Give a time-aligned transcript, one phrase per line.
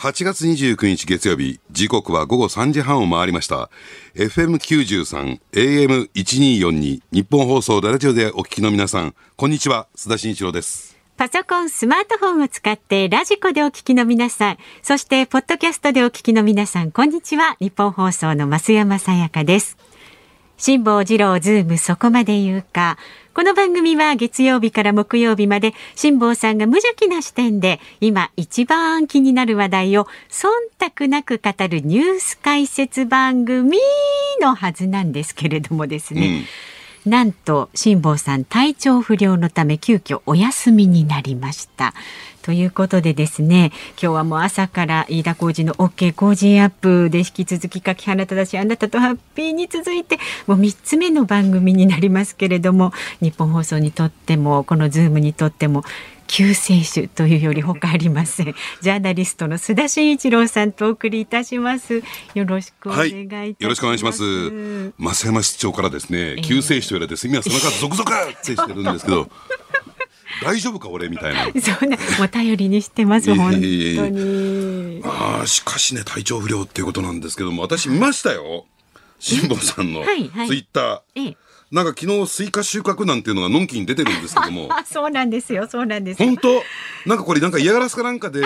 [0.00, 3.68] 8月29日月曜日、時刻は午後3時半を回りました。
[4.14, 10.96] FM93、AM1242、ニッポン放送ラジオでお聞きの皆さん、こんにちは、須田慎一郎です。
[11.18, 17.58] パソコン、スマートフォンを使ってラジコでお聞きの皆さん、そしてポッドキャストでお聞きの皆さん、こんにちは。
[17.60, 19.76] ニッポン放送の増山さやかです。
[20.56, 22.96] 辛坊治郎ズームそこまで言うか。
[23.32, 30.48] この番組は月曜日から木曜日まで辛坊さんが無邪気な視点で今一番気になる話題を忖
[30.98, 33.78] 度なく語るニュース解説番組
[34.40, 36.44] のはずなんですけれどもですね。
[37.06, 41.94] なんと辛坊さん体調不良のため急遽お休みになりました。
[42.50, 50.18] ということでですね今日はもう朝から飯田浩二の OK 工事アップで引き続き垣花正あなたとハッピーに続いて
[50.48, 55.84] もう3つ目の番組になりますけれどもニッポン放送にとってもこのズームにとっても
[56.26, 58.54] 救世主というより他ありません。
[58.80, 62.04] ジャーナリストの須田慎一郎さんとお送りいたします。
[62.34, 63.34] よろしくお願いします。
[63.34, 64.22] はい、よろしくお願いします。
[64.22, 64.92] 増
[65.26, 69.28] 山市長からですね、救世主と言われて、すみません、背中ゾクゾクってしてるんですけど。
[70.42, 71.44] 大丈夫か俺みたいな。
[71.60, 75.02] そうね、もう頼りにしてます本当に。
[75.04, 78.66] ああ、しかしね体調不良っていうことなんですけども、私見ましたよ。
[79.18, 81.00] 辛坊さんのツイッター。
[81.14, 81.36] ええ
[81.70, 84.68] なんか昨日スイカ収穫なんていうのがのんきに出てるんですけども。
[84.84, 86.64] そうなんですよ、そうなんです本当？
[87.06, 88.42] なんかこれなんか嫌がらせかなんかで、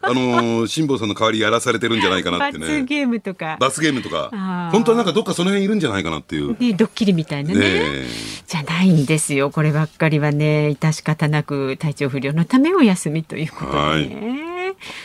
[0.00, 2.66] あのー、辛坊さんの代わりやらされてるんじゃないかなってね。
[2.66, 3.56] 罰ゲームとか。
[3.58, 4.30] 罰ゲームとか。
[4.72, 6.56] 本当はなんかどっかその辺いるんじゃないかなっていう。
[6.58, 7.58] ね、ドッキリみたいなね。
[7.58, 8.06] ね
[8.46, 9.50] じゃないんですよ。
[9.50, 14.42] こればっかりはね、致し方なく体調不良のためお休みということで、ね。
[14.42, 14.58] はい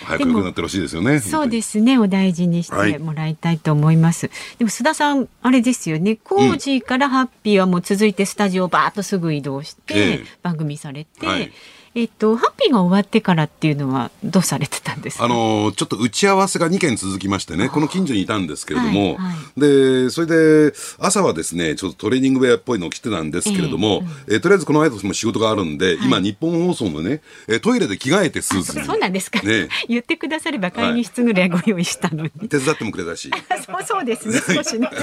[0.05, 1.19] 早く良くなってほしいですよね。
[1.19, 1.97] そうですね。
[1.97, 4.27] お大事にしてもらいたいと思います。
[4.27, 6.17] はい、でも須田さんあれですよね。
[6.17, 11.25] コージーからハッピーはもう続いてスタジオバーッとすぐ移動して番組されて。
[11.25, 11.51] はい
[11.95, 15.25] えっと、ハッピーが終わってからっていうのはどうされてたんですか？
[15.25, 27.21] あのちょっと打ち合わせが2件続きましてね、この近所にいたんですけれども、はいはい、で、それで、朝はですね、ちょっとトレーニングウェアっぽいのを着てたんですけれども、えー、えー、とりあえずこの間も仕事があるんで、はい、今、日本放送のね、
[27.61, 28.85] トイレで着替えてスーツに。
[28.85, 32.31] そうなんですか、ね、言ってくだされば会議室ぐらいご用意したのに。
[32.49, 33.29] 手伝ってもくれたし。
[33.65, 34.89] そうそうですね、少しね。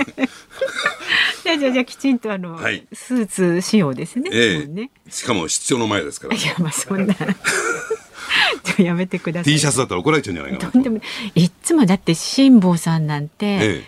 [1.44, 4.30] じゃあじゃあじゃあきちんとあの、はい、スーツ仕様ですね。
[4.32, 6.36] ええね、しかも出張の前ですから。
[6.36, 7.14] いやまあそんな。
[8.78, 9.52] やめてください。
[9.52, 10.72] T シャツだったら怒られちゃうんじゃないかな。
[10.72, 11.00] とんでも
[11.34, 13.84] いつもだって辛坊さんなんて、ええ、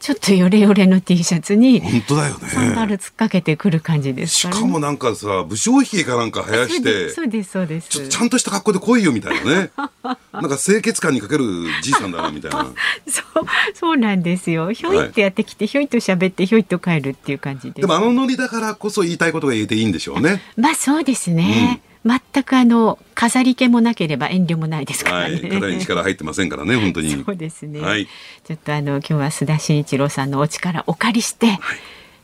[0.00, 2.48] ちょっとヨレヨレの T シャツに本当だよね。
[2.48, 9.70] サンダルつっかけてくる感じですしかもなんかさ武将髭かなんか生やしてそうですそうですちょちゃんとした格好で来いよみたいなね。
[10.32, 11.44] なんか清潔感にかける
[11.82, 12.66] じいさんだなみたいな。
[13.06, 14.72] そうそうなんですよ。
[14.72, 20.42] ひょいってやってきて、はい、ひょいと喋ってひょいと帰るっていう感じででもあのノリだからこそ言いたいことが言えていいんでしょうね。
[20.56, 25.34] まあそうですね、うん全くあの飾り気もなければ遠慮もないですからね。
[25.34, 27.22] はい、肩に力入ってませんからね、本当に。
[27.24, 27.80] そうですね。
[27.80, 28.06] はい、
[28.44, 31.58] ちょっとあの今日は須田慎一郎さんのお力お借りして、はい、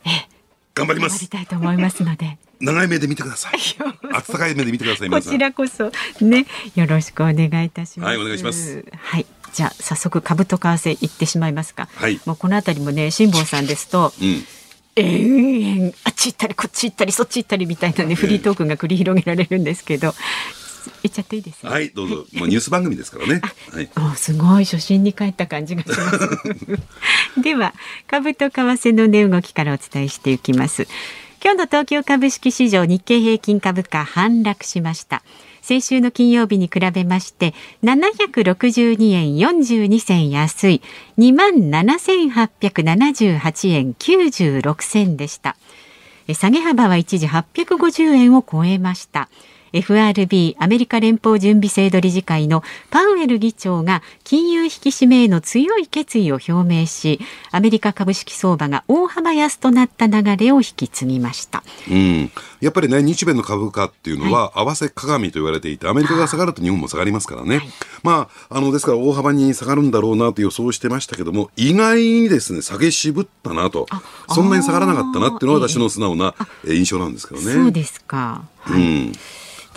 [0.05, 0.29] え
[0.75, 1.29] 頑張ります。
[1.29, 2.37] たいと思いますので。
[2.61, 3.53] 長い目で見てください。
[4.11, 5.09] 温かい目で見てください。
[5.09, 5.91] こちらこそ
[6.21, 8.09] ね、よろしくお願いいたします。
[8.09, 8.85] はい、お願いします。
[8.97, 9.25] はい。
[9.53, 11.87] じゃあ早速株と為替行ってしまいますか。
[11.95, 12.19] はい。
[12.25, 14.13] もうこのあたりもね、辛坊さんですと。
[14.21, 14.45] うん。
[15.01, 20.13] 延々あっち行ったりこっち行ったりそっち行ったりみたいなねフリートークが繰り広げられるんですけど。
[21.03, 22.15] 言っちゃっていいですはい、どうぞ。
[22.33, 23.41] もうニュース番組ですからね。
[23.71, 23.89] はい。
[24.11, 26.29] おすごい初心に帰った感じがします。
[27.41, 27.73] では
[28.07, 30.87] 株と為替の値動きからお伝えしていきます。
[31.41, 35.21] 今日の東京株式市場日経平均株価反落しました。
[35.69, 37.53] 先週の金曜日に比べまして
[37.83, 40.81] 762円42銭安い
[41.19, 45.55] 2万7878円96銭でした。
[46.33, 49.29] 下げ幅は一時850円を超えました。
[49.73, 57.19] FRB アメリカ連邦準備制度理事会のパウエル議長が金融引き締めへの強い決意を表明し
[57.51, 62.31] アメリカ株式相場が大幅安となった流れを引き継ぎました、うん、
[62.61, 67.69] やっぱりね日米の株価っていうのは、はい、合わせ鏡と言われていてアメリカが下がると日本も下がりますからね、はい、
[68.03, 73.87] まああのですから大幅に下がるんだろうなと予想してましたけども意外にですね下げ渋ったなと。
[74.29, 77.53] そんなに下がらなかったなっていうのは私の素直な印象なんですけどね。
[77.53, 79.13] そうですか、はい、うん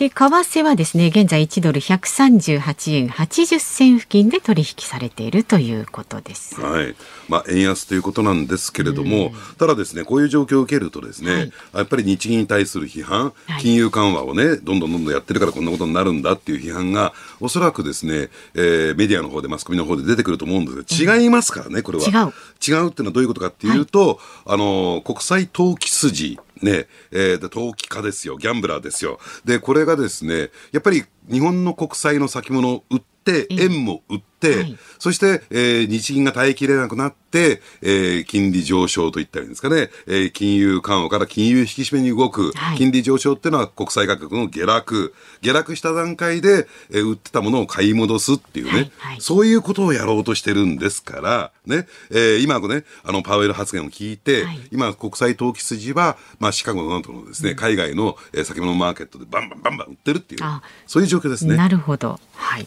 [0.03, 6.61] で為替はですね現在1ドル138円80銭付近で取引されているということです。
[6.61, 6.97] はい。
[7.29, 22.05] まあ円安ということなんですけれども、ただですねこういう状況を受けるとですね、はい、やっぱり日銀に対する批判、金融緩和をねどんどんどんどんやってるからこんなことになるんだっていう批判がおそらくですね、えー、メディアの方でマスコミの方で出てくると思うんですが違いますからねこれは。
[22.05, 22.33] 違う。
[22.61, 29.19] 違うっていうのはどういうことかっていうと、はい、あの国際投機筋ね、えー、で投機家ですよ、ギャンブラーですよ。
[29.45, 34.79] で、これがですね、やっぱり日本の国債の先物を売って、円も売って、はい。
[34.99, 42.79] そして、えー日銀が耐えきれなくなって、えー金利上昇といったらいいんですかね、えー金融緩和から金融引き締めに動く、はい。
[42.79, 49.21] 金利上昇っていうのは国債価格の下落、下落した段階で、えー売ってたものを買い戻すっていうね、はいはい。
[49.21, 54.61] そういうことをやろうとしてるんですから、ね、えー今のね、あの、パウエル発言を聞いて、はい。
[54.71, 61.57] 今、国際投機筋は、まあ、シカゴなどのですね、海外の、えー先物マーケットでバンバンバンバン売ってるっていうあ、そういう状況ですね。
[61.57, 62.21] なるほど。
[62.35, 62.67] はい。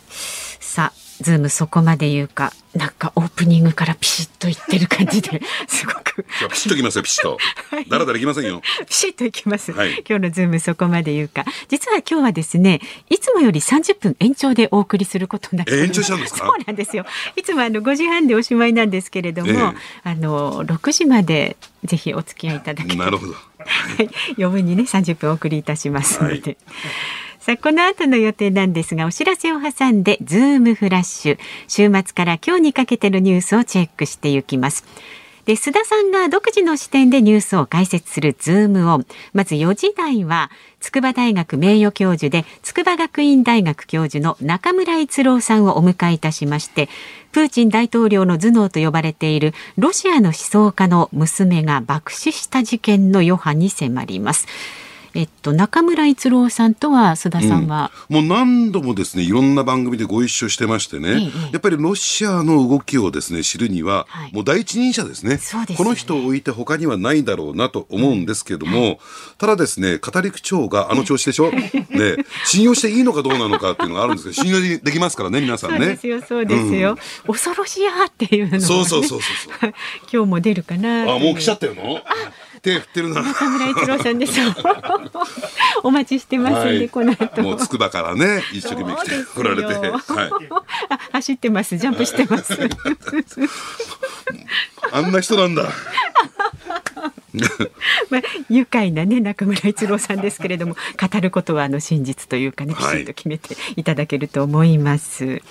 [0.59, 6.25] さあ、ズームそこまで言うか、なんかオープニングからピシッといってる感じで、 すごく。
[6.27, 7.37] 今日はピシッときますよ、ピシッと。
[7.89, 8.61] だらだらいきませんよ。
[8.87, 11.45] ピシッといきます、はい今日のズームそこまで言うか。
[11.69, 16.39] 実は今日はですね、いつもより30分延長でお送りすることになって延長したんですか？
[16.39, 17.05] そうなんですよ。
[17.35, 19.57] いつもあの5時半でおしまいなんですけれども、ええ
[20.03, 23.33] あの6時までぜひお付き合いいただけなるほど。
[23.33, 23.39] は
[24.03, 26.57] い、余分にね30分お送りいたしますので。
[27.45, 34.83] さあこの後の予定なんですがお知らせを挟んでズームフラッシュ週末から今日にかけてのニュースをチェックしていきます。
[35.45, 40.49] で須田さんが独自の視点でニュースを解説するズームオンまず4時台は
[40.79, 46.89] 筑波大学名誉教授で筑波学院大学教授の中村逸郎さんをお迎えいたしまして
[47.31, 54.47] プーチン大統領の頭脳と呼ばれているロシアの思想家の娘が爆死した事件の余波に迫ります。
[55.15, 64.33] えっと、中村逸郎さんとは須田さんは、もう何度もですね、いろんな番組でご一緒してましてね、ええやっぱりロシアの動きをですね、知るには、はい。
[64.33, 65.35] もう第一人者ですね。
[65.35, 68.99] ねこの人を置いて他にはないだろうなと思うんですけれども、
[69.37, 75.77] ただですね、語り口調があの調子でしょ、 ね、信用していいのかどうなのかっていうのがあるんですけど、信用できますからね、皆さんね。
[75.77, 79.73] そうですよそうですよ、恐ろしやっていうのが、ね、そうそうそうそうそう。
[80.11, 82.01] 今日も出るかなあ、もう来ちゃったよの？
[82.65, 83.21] 手振ってるな。
[83.21, 84.45] 中村逸郎さんでしょ
[85.87, 89.73] お待ちしてますんで、はいこの後もうつくばからね、一生懸命来て来られて。
[89.73, 90.29] はい。
[90.89, 92.57] あ走ってますジャンプしてます
[94.91, 95.69] あんな人なんだ。
[98.09, 105.41] まあ、愉快なね中村逸郎さんですけれども語ることはあの真実というかねピシはいッと決めていただけると思います。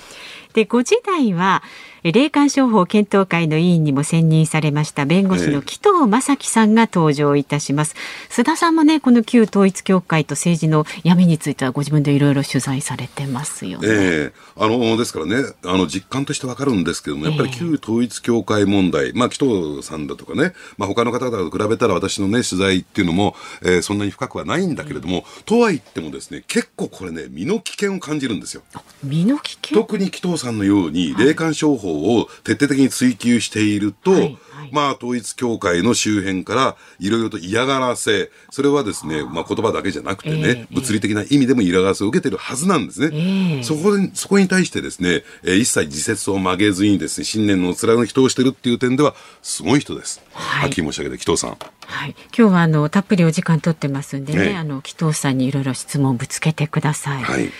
[0.54, 1.62] で5時台は
[1.93, 7.94] え霊感商法検討会の委員にも選任されました弁護士の紀藤正樹さんが登場いたします。
[8.28, 13.88] 須田さんもねこの旧統一教会と政治の闇についてはご自分でいろいろ取材されてますよね。
[13.90, 28.62] ええあのですからね、あの実感としてわかるんですけども、やっぱり旧統一教会問題、まあ紀藤さんだとかね、まあ他の方々と比べたら私のね取材っていうのも、えーそんなに深くはないんだけれども、とは言ってもですね、結構これね身の危険を感じるんですよ。
[29.02, 29.76] 身の危険？
[29.78, 34.38] 特に紀藤さんのように霊感商法を徹底的に追求していると、はいはい
[34.72, 43.10] まあ統一教会の周辺からいろいろと嫌がらせ、それはですね、まあ言葉だけじゃなくてね、ええ物理的な意味でも嫌がらせを受けてるはずなんですね。
[43.12, 50.20] ええそこに、そこに対してですね、えー一切自説を曲げずにですね、信念の貫き通してるっていう点では、すごい人です。
[50.32, 51.56] はいはっきり申し上げて、紀藤さん。
[51.86, 57.22] はい、今日はあのたっぷりお時間取ってますんでね、ええあの紀藤さんにいろいろ質問をぶつけてください。
[57.22, 57.50] はい。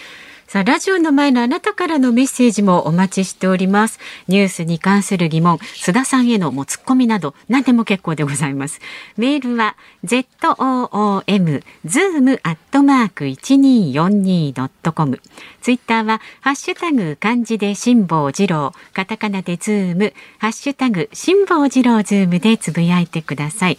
[0.54, 3.98] さあラジオの前のあなたからのメッセージもお待ちしております。
[4.28, 8.80] ニュースに関する疑問須田さんへのもツッコミなど何でも結構でございます。
[9.16, 9.74] メールは
[10.04, 15.20] zoom zoom アットマーク 1242.com
[15.60, 18.72] ツイッターはハッシュタグ漢字で辛坊治郎。
[18.92, 20.12] カタカナでズーム。
[20.38, 23.78] ハッシュタグ辛坊治郎ズームでつぶやいてください。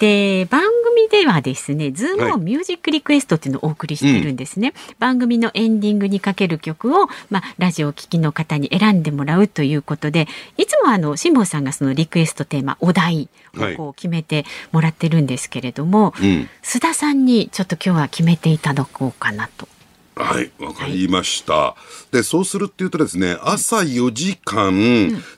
[0.00, 16.48] で番組ではですねズームをミュージックリクエストっていうのをお送りしてるんですね、番組のエンディングにかける曲を、まあ、ラジオを聴きの方に選んでもらうということでいつもあの辛坊さんがそのリクエストテーマお題をこう決めてもらってるんですけれども、うん。
[16.62, 19.68] 須田さんにちょっと今日は決めていただこうかなと。
[20.16, 21.74] はい、わかりました。
[22.12, 24.72] で、そうするっていうとですね、朝4時間、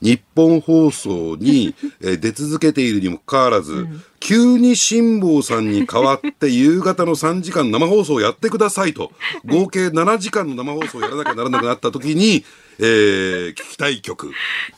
[0.02, 3.86] 日本放送に、 えー出続けているにもかかわらず、
[4.20, 9.12] 急に辛坊さんに代わって 夕方の3時間生放送をやってくださいと、
[9.46, 12.44] 合計7時間の生放送をやらなきゃならなくなった時に、
[12.78, 14.32] えー聞きたい曲。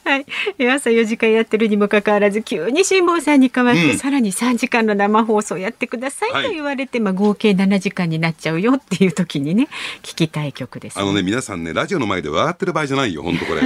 [0.04, 0.26] はい、
[0.58, 9.68] え朝4時間やってるにもかかわらず急に辛坊さんに代わって、うんさらに3時間の生放送やってくださいはいと言われて、まあ、合計7時間になっちゃうよっていう時にね
[10.02, 13.62] 聞きたい曲です、あのね、皆さんね、ラジオの前で笑ってる場合じゃないよ、本当これ。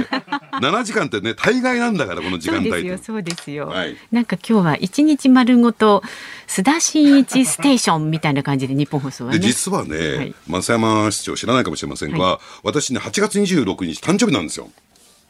[0.59, 2.81] 7時間ってね、大概なんだから、この時そう間帯って。
[2.83, 3.97] ですよそうですよ、はい。
[4.11, 6.03] なんか今日は一日丸ごと
[6.47, 10.35] 須田真一ステーションみたいな感じで日本放送はでね実はね、はい。
[10.47, 14.69] 増山市長知らないかもしれませんが、私ね8月26日誕生日なんですよ。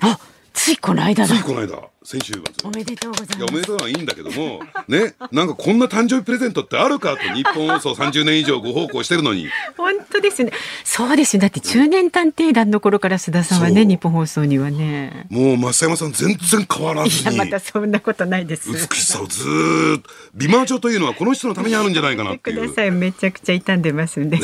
[0.02, 0.20] あ
[0.54, 1.36] ついこの間だ。
[1.36, 3.38] ついこの間先週末おめでとうございます。
[3.38, 9.48] いやおめでとうのはいいんだけどもねなんかこんな誕生日プレゼントってあるかと日本放送30年以上ご奉公してるのに。
[9.78, 10.52] 本当ですね。
[10.84, 11.42] そうですよ。
[11.42, 15.28] だって中年探偵団の頃から須田さんはね日本放送にはね。
[15.30, 17.38] もう増山さん全然変わらいずに。
[17.38, 18.70] やまたそんなことないです。
[18.72, 22.62] 美しさをずーっと美魔女というのはこの人のためにあるんじゃないかなっていう。
[22.62, 22.92] ください。
[22.92, 24.38] めちゃくちゃ傷んでますんで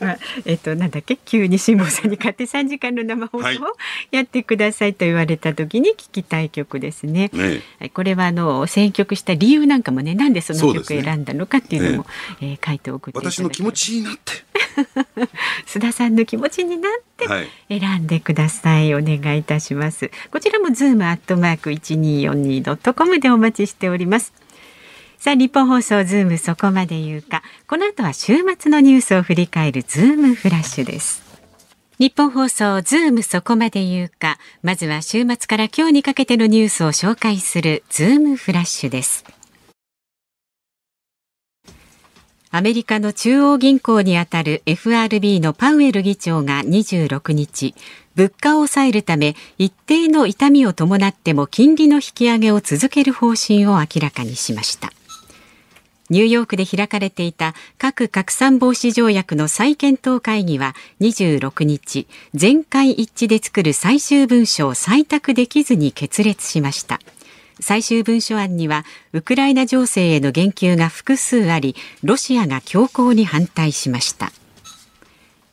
[0.00, 1.16] まあ、えっとなんだっけ？
[1.24, 3.58] 急に辛坊さんに勝手3時間の生放送をはい。
[4.10, 7.30] やってくださいと言われた時に聞きたい曲ですね。
[7.32, 12.06] ねはいこれはあの選曲した理由なんかもねなんでその曲選んだのかっていうのも
[12.40, 12.54] え。
[12.54, 14.32] ー書いて送っていただ私の気持ちになって。
[15.66, 17.48] 須田さんの気持ちになってはい。
[17.68, 20.10] 選んでください、お願いいたします。
[20.30, 24.32] こちらもズームアットマーク一二四二ドットコムでお待ちしております。
[25.18, 27.42] さあニッポン放送ズームそこまで言うか。
[27.68, 31.21] この後は週末のニュースを振り返るズームフラッシュです
[31.98, 39.24] ニッポン放送ズームそこまで言うかまずは週末から今日にかけてのニュースを紹介するズームフラッシュです
[42.54, 47.74] アメリカの中央銀行にあたる FRB のパウエル議長が26日、
[48.14, 54.92] 物価を抑えるため一定の痛みを伴っても金利の引き上げを続ける方針を明らかにしました。
[56.12, 67.00] ニューヨークで開かれていた核拡散防止条約の再検討会議は26日、全会一致で作る最終文書を採択できずに決裂しました。
[67.60, 74.32] 最終文書案にはウクライナ情勢への言及が複数ありロシアが強硬に反対しました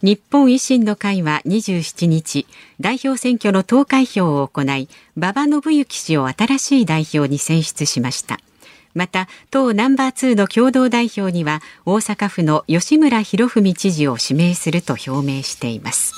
[0.01, 2.47] 日本維新の会は27日
[2.79, 8.39] 代表選挙の投開票を行い馬場信之氏を新しい代表に選出しました
[8.99, 16.13] また党ナンバー2の共同代表には大阪府の吉村博文知事を指名すると表明しています。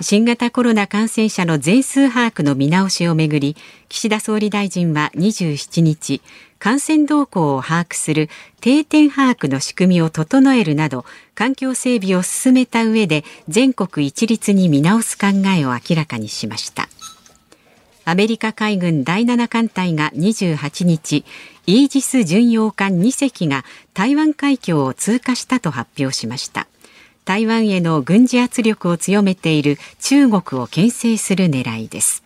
[0.00, 3.56] 新型コロナ感染者の全数把握の見直しをめぐり
[3.90, 6.22] 岸田総理大臣は27日
[6.58, 8.30] 感染動向を把握する
[8.62, 16.88] 定点把握の仕組みを整えるなど環境整備を進めた上で全国一律に見直す考えを明らかにしました。
[18.06, 21.24] アメリカ海軍第7艦隊が28日
[21.66, 26.66] イージス巡洋艦2隻が台湾海峡を通過したと発表しました。
[27.24, 32.22] 台湾への軍事圧力を強めている中国を牽制する狙いです。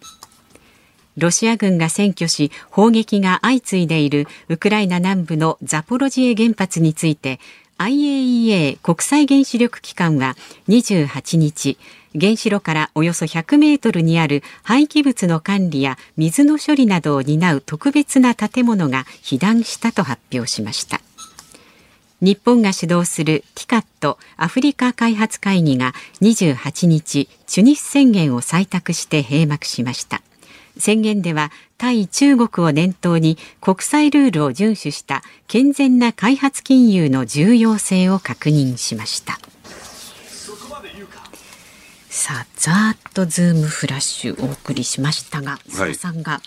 [1.16, 7.38] ロシア軍が占拠し砲撃が相次いでいるウクライナ南部のザポロジエ原発について
[7.78, 10.36] IAEA 国際原子力機関は
[10.68, 11.78] 28日
[12.14, 21.00] 原子炉からおよそ100メートルにある廃棄物の管理や水の処理などを担う特別な建物が被弾したと発表しました。
[22.20, 30.22] 日本が主導する TICAT アフリカ開発会議が28日チュニス宣言を採択して閉幕しました。
[30.78, 39.38] 宣言では対中国を念頭に国際ルールを遵守した健全な開発金融の重要性を確認しました。
[42.28, 46.42] さあざーっとズームフラッシュお送りしましたが、須田さんが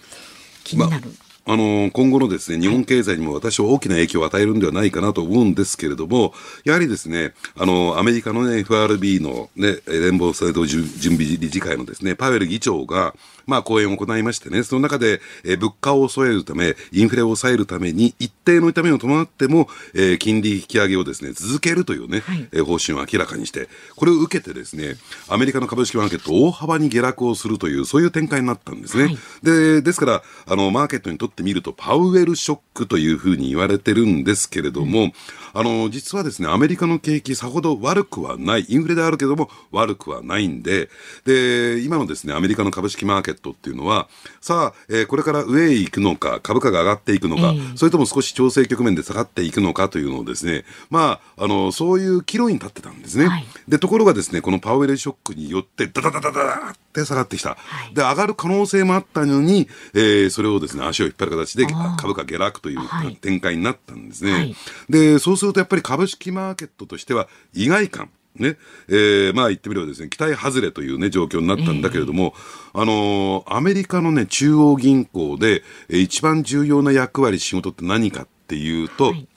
[0.64, 1.10] 気になる、
[1.48, 6.36] あの今後のですね日本経済にも私は大きな影響を与えるんではないかなと思うんですけれども、
[6.66, 13.16] やはりですね、あのアメリカの、ね、FRB の、ね、連邦制度準備理事会のですねパウエル議長が、
[13.52, 22.48] まあ、講演を行いましてね、その中で、えー物価を抑えるため、インフレを抑えるために、一定の痛みを伴っても、えー金利引き上げをですね、続けるというね、はい。
[22.54, 24.96] えー方針を明らかにして、これを受けてですね、
[25.28, 29.04] アメリカの株式マーケット大幅に下落をするという、そういう展開になったんですね。
[29.06, 29.18] はい。
[29.44, 35.12] で、ですから、あの、マーケットにとってみると、パウエルショックというふうに言われてるんですけれども、
[35.54, 40.90] あの、実はですね、アメリカの景気さほど悪くはない、インフレであるけども悪くはないんで、
[41.26, 44.08] で、今のですね、アメリカの株式マーケットっていうのは、
[44.40, 53.28] さあ、えーこれから上へ行くのか、株価が上がっていくのか、ええそれとも少し調整局面で下がっていくのかというのをですね、まあ、あの、そういう岐路に立ってたんですね。
[53.28, 57.50] はいで、ところがですね、このパウエルショックによって、ダダダダダダって下がってきた。
[57.50, 57.58] は
[57.90, 61.66] いで、上がる可能性もあったのに、えーそれをですね、足を引っ張る形で
[61.98, 64.32] 株価下落というはい展開になったんですね。
[64.34, 64.56] はい
[64.90, 68.10] で、そうするとやっぱり株式マーケットとしては意外感。
[68.36, 68.58] ね、
[68.88, 72.34] えーまあ言ってみればですね、期待外れというね、状況になったんだけれども、
[72.74, 79.28] あのーアメリカのね、中央銀行で、えー一番重要な役割、仕事って何かっていうと、はい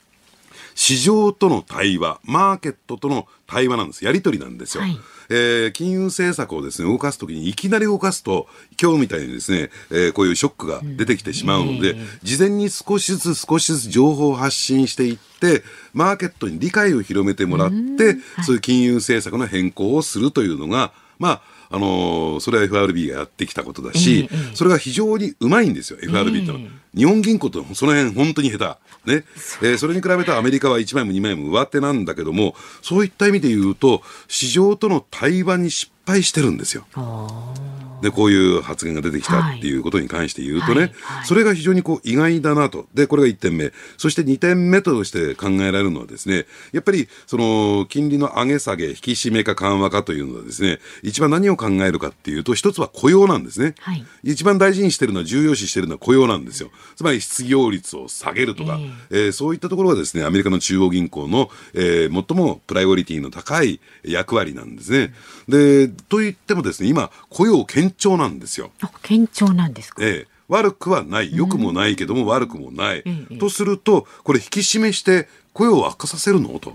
[0.77, 4.03] 市場との対話、マーケットとの対話なんです。
[4.03, 4.83] やり取りなんですよ。
[4.83, 8.47] はいえー金融政策をですね、動かすときにいきなり動かすと、
[8.81, 15.63] 今日みたいにですね、えーこういうショックが出てきてしまうので、うんええ事前に少しずつ少しずつ情報を発信していって、
[15.93, 26.55] マーケットに理解を広めてもらって、そういう金融政策の変更をするというのが、まあ、あのー、それは FRB がやってきたことだし、えー、それが非常にうまいんですよ、FRB っての。
[26.55, 26.59] は。
[26.95, 29.11] 日本銀行とその辺本当に下手。
[29.11, 29.23] ね。
[29.61, 36.85] えー、それに比べたアメリカは1枚も2枚も上手なんだけども、そういった意味で言うと、市場との対話に失敗してるんですよ。
[38.05, 40.91] でこういう発言が出てきたっていうことに関して言うとね、
[41.23, 58.77] それが非常にこう意外だなと、でこれが1点目、そして2点目として考えられるのは、ですねやっぱりその金利の上げ下げ、引き締めか緩和かというのは、ですね一番何を考えるかっていうと、一つは雇用なんですね、はい、一番大事にしてるのは、重要視してるのは雇用なんですよ、つまり失業率を下げるとか、
[59.09, 65.13] えー、えー、そういったところがですねアメリカの中央銀行の、えー、最もプライオリティの高い役割なんですね。
[65.47, 68.71] でといってもですね今雇用堅調なんですよ。
[69.01, 70.03] 堅調なんですか？
[70.05, 70.35] ええ。
[70.47, 76.69] 悪くはない、良くもないけども悪くもない、うん、とすると、これ引き締めして雇用を悪化させるのと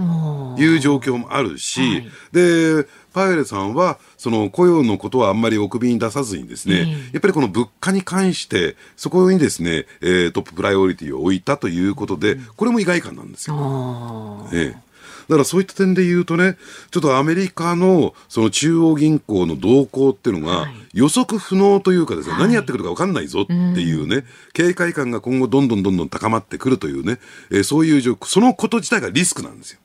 [0.61, 14.49] いう状況もあるし、はい、で、パイレさんは、その雇用のことはあんまりお首に出さずにですね、やっぱりこの物価に関して、そこにですね、えー、トッププライオリティを置いたということで、これも意外感なんですよ。
[14.53, 14.90] ええ
[15.31, 16.57] だからそういった点で言うとね、
[16.91, 27.21] ちょっとアメリカのその中央銀行の動向っていうのが予測不能というかですね、はい、何やってくるか分かんないぞっていうね、うん、警戒感が今後どんどんどんどん高まってくるというね、
[27.53, 29.79] えー、そういう状況、そのこと自体がリスクなんですよ。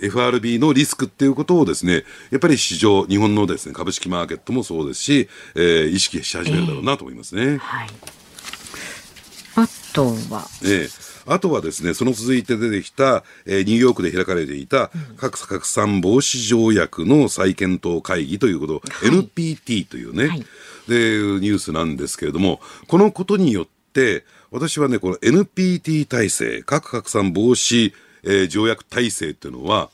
[0.00, 7.42] FRB のリスクっていうことをですね、やっぱり市場、日本のですね、株式マーケットもそうですし、えー、意識し始めるだろうなと思いますね。
[7.42, 7.58] えー。
[7.58, 7.88] はい、
[9.56, 20.44] あとは、えーあとはですね、その続いて出てきた、えー、ニューヨークで開かれていた、格差拡散防止条約の再検討会議ということ、はい、NPT というね、はい、で、
[20.88, 27.92] ニュースなんですけれども、このことによって、私はね、この NPT 体制、核拡散防止、
[28.24, 29.90] えー、条約体制っていうのは、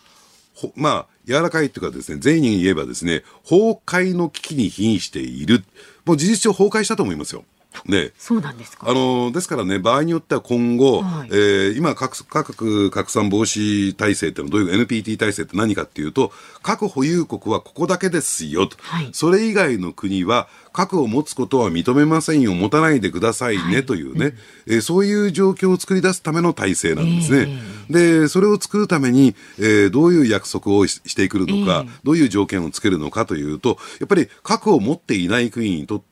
[0.75, 5.63] まあ、柔らかいっていうかですね、全員に言えばですね、崩壊の危機に瀕している。
[6.05, 7.45] もう事実上崩壊したと思いますよ。
[7.87, 8.89] ね、そうなんですか。
[8.89, 16.33] あのですからね、場合によっては今後、はい、えー、今各、各拡散防止体制ってのは、どういう NPT 体制って何かっていうと、
[16.63, 24.35] 核保有国はここだけですよと、はい、それ以外の国は核を持つことは認めませんよ、持たないでくださいね、はい、というね、
[24.67, 27.61] うん、えー、そういう状況を作り出すための体制なんですね。
[27.89, 36.08] えー、で、それを作るために、えー、どういう約束をしてくるのか、えー、どういう条件をつけるのかというと、やっぱり核を持っていない国にとって、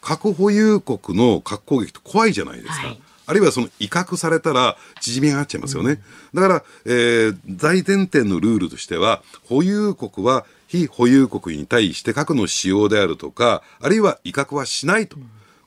[0.00, 2.86] 核保有国の核攻撃って怖いじゃないですか。
[2.88, 6.02] はいあるいはその威嚇されたら縮み上がっちゃいますよね。
[6.34, 15.16] だから、えー、大前提のルールとしては、保有国は非保有国に対して核の使用であるとか、あるいは威嚇はしないと。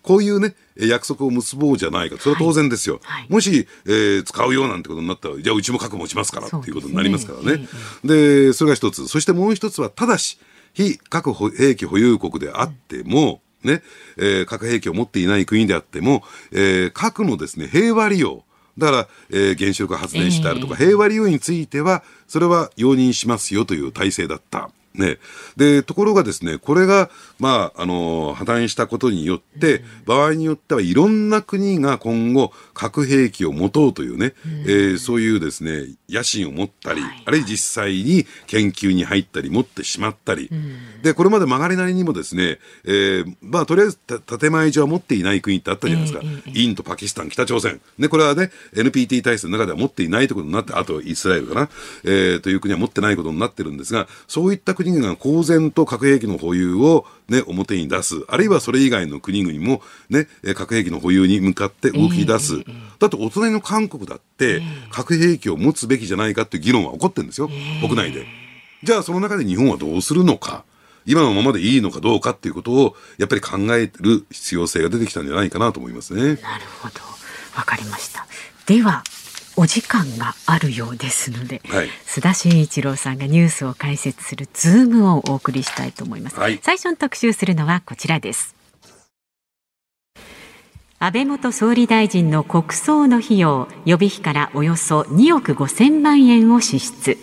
[0.02, 2.18] こういうね、約束を結ぼうじゃないか。
[2.20, 3.00] それは当然ですよ。
[3.04, 7.66] はいはい、もし、えー、使うようなんてことになったら、じゃあうちも核持ちますからっていうことになりますからね。
[8.04, 9.08] で、ね、それが一つ。
[9.08, 10.38] そしてもう一つは、ただし、
[10.74, 13.82] 非核兵器保有国であっても、うん、ね、
[14.18, 18.44] えー、核兵器を持っていない国であっても、えー、核のですね、平和利用、
[18.78, 24.70] だから、えー、原子力発電所であるとか、平和利用については、それは容認しますよという体制だった。
[24.96, 25.18] ね、
[25.58, 51.70] でところがですねこれが、まあ、あの破綻したことによって、場合によってはいろんな国が今後核兵器を持とうというね、うん、えー、そういうですね野心を持ったり、はい、あるいは実際に研究に入ったり持ってしまったり、うん、でこれまで曲がりなりにもですね、えーまあ、とりあえず建前上は持っていない国ってあったじゃないですか、えーえー、インド、パキスタン、北朝鮮、ね、これはね NPT 体制の中では持っていないということになってあとイスラエルかな、
[52.04, 62.66] えー、という国は持ってないことになってるんですがそういった国国が公然と核兵器の保有を、ね、表に出す、あるいはそれ以外の国々も、ね、核兵器の保有に向かって動き出す、えー、
[63.00, 68.26] だってお隣の韓国だって、核兵器を持つべきじゃないかっていう議論は起こってるんですよ、えー、国内で。
[68.84, 70.66] じゃあ、その中で日本はどうするのか。
[71.06, 76.22] 今のままでいいのかどうかっていうことをやっぱり考える必要性が出てきたんじゃないかなと思いますね。
[76.22, 77.02] なるほど。
[77.58, 78.26] わかりました。
[78.66, 79.04] では
[79.56, 88.56] お時間があるようですので、はい、須田慎一郎さんがニュースを解説するズームをお送りしたいと思います、はい、最初に特集するのはこちらです。
[91.00, 97.18] 安倍元総理大臣の国葬の費用予備費からおよそ2億5千万円を支出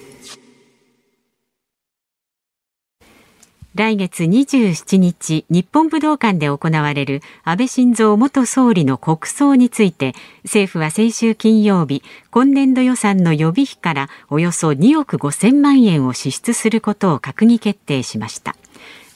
[3.76, 12.02] 来月27日、日本武道館で行われる安倍晋三元総理の国葬について、政府は先週金曜日、
[12.32, 18.56] 今年度予算の予備費からおよそ2億5千万円を支出することを閣議決定しました。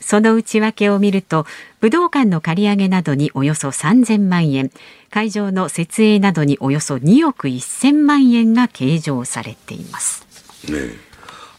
[0.00, 1.46] その内訳を見ると、
[1.80, 4.70] 武道館の借り上げなどにおよそ3000万円、
[5.10, 10.24] 会場の設営などにおよそ2億1000万円が計上されています。
[10.70, 11.13] ね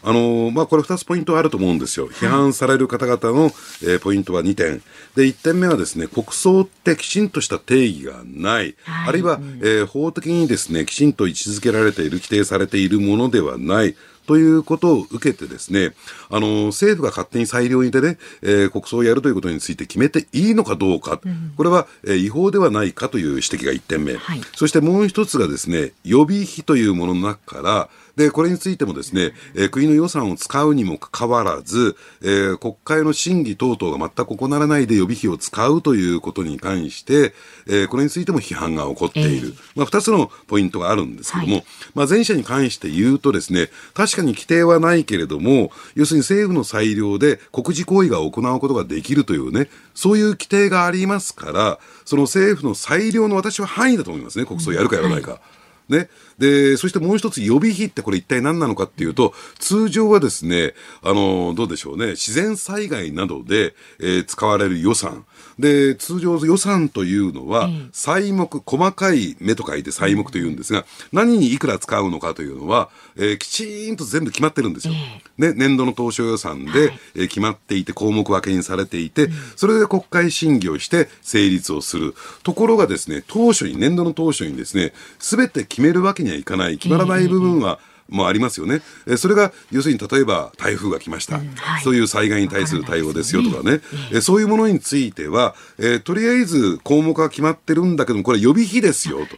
[0.08, 2.08] あのまあ、これ2つポイントあると思うんですよ。
[2.08, 3.46] 批判される方々の、
[3.82, 4.80] えー、ポイントは2点。
[5.16, 8.76] で、1点目はですね、国葬ってきちんとした定義がない。
[8.84, 13.96] はい、あるいは、えー、法的にですね、きちんと位置づけられている、規定されているものではない。
[14.26, 15.92] ということを受けてですね、
[16.30, 37.34] あの、政府が勝手に裁量にてね、えー、国葬をやるということについて決めていいのかどうか、うん、これは、えー、違法ではないかという指摘が1点目、はい、そしてもう一つがですね、予備費というものの中から、で、これについてもですね、えー、国の予算を使うにもかかわらず、えー、国会の審議等々が全く行われないで予備費を使うということに関して、
[37.66, 39.48] えー、これについても批判が起こっている。
[39.48, 55.32] えー、まあ、二つのポイントがあるんですけども、はい、まあ、前者に関して言うとですね、確かに規定はないけれども、要するに政府の裁量で国事行為が行うことができるというね、そういう規定がありますから、その政府の裁量の私は範囲だと思いますね、国葬やるかやらないか。
[55.32, 55.40] はい
[55.88, 56.08] ね。
[56.38, 65.24] で、そしてもう一つ予備費ってこれ一体何なのかっていうと、通常はですね、あの、どうでしょうね、自然災害などで、えー、使われる予算。
[65.58, 74.94] で、通常予算というのは、細目、細かい目と書いて細目というんですが、何にいくら使うのかというのは、えー、きちんと全部決まってるんですよ。
[75.38, 82.14] ね、年度の当初予算で、はい、えー、決まっていて、項目分けにされていて、それで国会審議をして成立をする。
[82.42, 88.82] ところがですね、当初に、年度の当初にですね、すべて決めるわけにはいかない、決まらない部分は、えーもありますよね。
[89.06, 93.80] えそれが要するに例えば台風が来ました、うんはい、そういう災害に対する対応ですよとかね、
[94.12, 99.36] えそういうものについては、えー、とりあえず項目が決まってるんだけどもこれ予備費ですよと、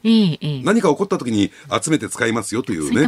[0.65, 1.51] 何か起こった時に
[1.83, 3.03] 集めて使いますよというね。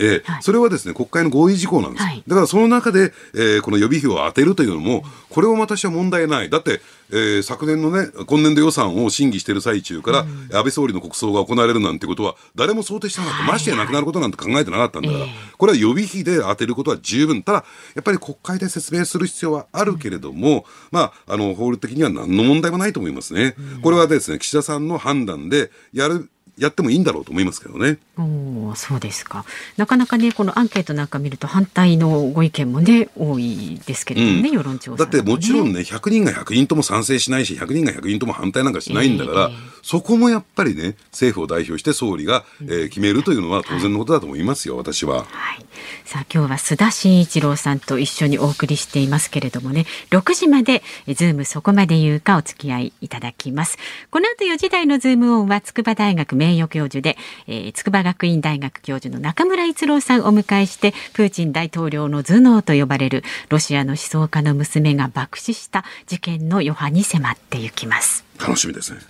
[0.00, 6.50] えそれはですね国会の合意事項なんです、はい、だからその中で、えー、この予備費を当てるというのもこれは私は問題ない。
[6.50, 13.52] だってえー、昨年のね、今年度予算を審議している最中から、うん、安倍総理の国葬が行われるなんてことは、誰も想定してなかった。
[13.52, 17.42] ましてやなくなることなんて考えてなかったんだから、これは予備費で当てることは十分。
[17.42, 17.64] ただ、
[17.94, 23.54] やっぱり国会で説明する必要はあるけれども、うん、まあ、あの、法律的には何の問題もないと思いますね。
[23.58, 27.98] うん、これはですね、岸田さんの判断で、やるやってもいいんだろうと思いますけどね。
[28.18, 29.44] おそうですか。
[29.76, 45.24] なかなかねこのアンケートなんか見ると反対のご意見もね多いですけれどもね、うん、世論調査、ね、だってもちろんね100人が100人とも賛成しないし100人が100人とも反対なんかしないんだから、えー、そこもやっぱりね政府を代表して総理が、えー、決めるというのは当然のことだと思いますよ、はい、私は。
[45.24, 45.66] はい。
[46.06, 53.76] さあ今日は須田慎一郎さんと一緒にお送りしていますけれどもね6時までズームそこまで言うかお付き合いいただきます。
[54.10, 68.24] この後4時台のズームオンは筑波大学名名誉教授で、えー、筑波学院大学教授の中村逸郎さんをお迎えしてプーチン大統領の頭脳と呼ばれるロシアの思想家の娘が爆死した事件の余波に迫っていきます。
[68.38, 69.00] 楽しみですね。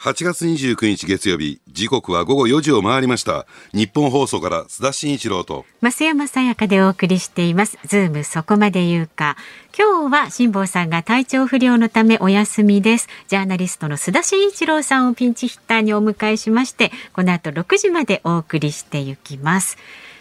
[0.00, 3.46] 8月29日月曜日、時刻は午後4時を回りました。
[3.74, 5.66] 日本放送から須田慎一郎と。
[5.82, 7.78] 増山さやかでお送りしています。
[7.84, 9.36] ズームそこまで言うか。
[9.78, 13.08] 今日は辛坊さんが体調不良のためお休みです。
[13.28, 19.76] ジャーナリストの須田慎一郎さんをピンチヒッターにお迎えしまして、この後6時までお送りしていきます。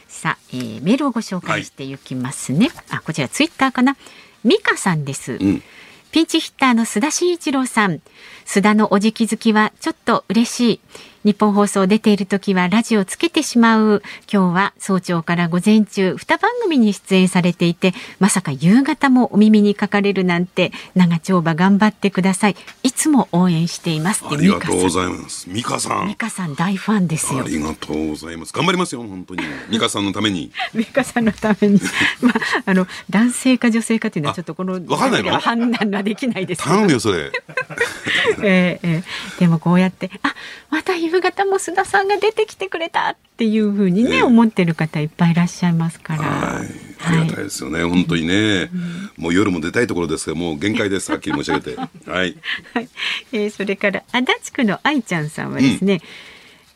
[0.09, 2.67] さあ、えー、メールをご紹介していきますね。
[2.67, 3.95] はい、あ、こちらツイッターかな。
[4.43, 5.37] 美香さんです。
[5.39, 5.63] うん
[6.11, 8.01] ピンチヒッターの須田慎一郎さん。
[8.43, 10.79] 須田のおじき好きはちょっと嬉しい。
[11.25, 14.01] 日本放送出ている時はラジオつけてしまう。
[14.31, 22.55] 今日は早朝から午前中2番組に出演されていてまさか夕方もお耳にかかれるなんて長丁場頑張ってください。
[22.83, 24.23] いつも応援しています。
[24.25, 25.49] ありがとうございます。
[25.49, 26.07] 美香さん。
[26.07, 27.41] 美香さん大ファンですよ。
[27.41, 28.53] ありがとうございます。
[28.53, 29.41] 頑張りますよ本当に。
[29.69, 30.51] 美香さんのために。
[30.73, 31.81] 美香さんのために。
[32.21, 32.33] まあ
[32.65, 35.37] あの男性か女性かというのはちょっとこのわかんないの？
[35.37, 37.29] 判断はできないです頼むよそれ。
[38.41, 40.33] えー、えー、でもこうやってあ
[40.69, 46.23] また夕方も須田さんが出てきてくれたっていうふうにね、えー、思ってる方いっぱいいらっしゃいますから。
[46.23, 48.69] はいありがたいですよね、はい、本当にね、
[49.17, 51.75] うん、もう夜も出たいところですが、もう限界です、はっきり申し上げて。
[51.77, 51.85] は
[52.25, 52.35] い。
[52.75, 52.89] はい、
[53.31, 56.01] えー、それから、足立区の愛ちゃんさんはですね、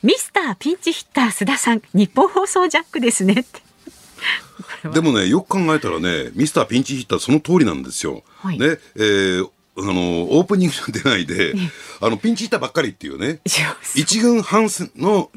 [0.02, 3.44] うん、ミスターピンチヒッター須田さん、日本放送ジャックですね。
[4.92, 8.22] でもね、よく考えたらね、ミスターピンチヒッターその通りなんですよ。
[8.36, 11.54] はい、ね、えー、あのオープニング出ないで、
[12.00, 13.40] あのピンチヒッターばっかりっていうね。
[13.94, 15.30] 一軍半の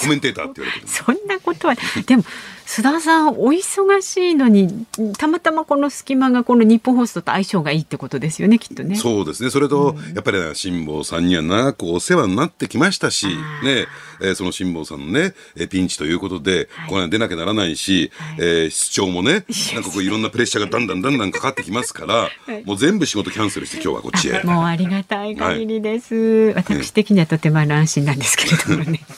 [0.00, 1.74] コメンテーターって言われてるそんなことは
[2.06, 2.22] でも
[2.66, 4.86] 須田さんお忙しいのに
[5.18, 8.94] たまたまこの隙間がこの日本放送と相性がいいってことですよねきっとね。
[8.94, 9.50] そうですね。
[9.50, 13.86] それと、やっぱり辛坊さんには長くお世話になってきましたし、ね
[14.22, 15.34] えー、その辛坊さんのね
[15.68, 24.40] ピンチということで、はい、これ出なきゃならないし、はい、えー、出張もねなんかこういろんなプレッシャーがだんだんだんだんかかってきますから、はい、もう全部仕事キャンセルして今日はこっちへ。
[24.44, 29.00] もうありがたい限りです、はい、私的にはとても安心なんですけれどもね。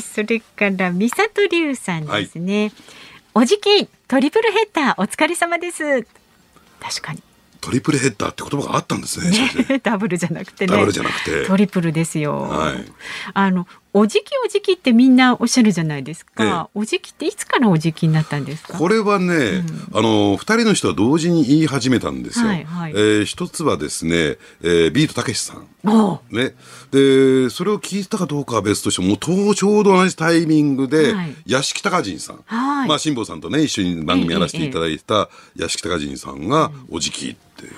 [0.00, 2.62] それから三里龍さんですね。
[2.64, 2.72] はい
[3.36, 6.06] おじきトリプルヘッダーお疲れ様です
[6.78, 7.20] 確かに
[7.60, 9.30] トリプルヘッダーって言葉があったんですね。
[9.68, 10.72] ね ダブルじゃなくてね。
[10.72, 11.46] ダブルじゃなくて。
[11.46, 12.42] トリプルですよ。
[12.42, 12.84] はい。
[13.32, 13.66] あの、
[13.96, 16.44] おじきおじきってみんなおっしゃるじゃないですか。
[16.44, 18.76] ええ、おじきっていつからおじきになったんですか？
[18.76, 19.34] これはね、
[19.92, 22.48] うん、あの、二人の人は同時に言い始めたんですよ。
[22.48, 25.68] はいはい、えー、一つはですね、えー、ビートたけしさん。
[26.28, 26.54] ね。
[26.90, 32.40] で、それを聞いたかどうかは別としても、うちょうど同じタイミングで、はい、屋敷隆人さん。
[32.46, 37.68] はい、まあ、辛坊さんとね、一緒に番組やらせていただいた屋敷隆人さんが、おじきって。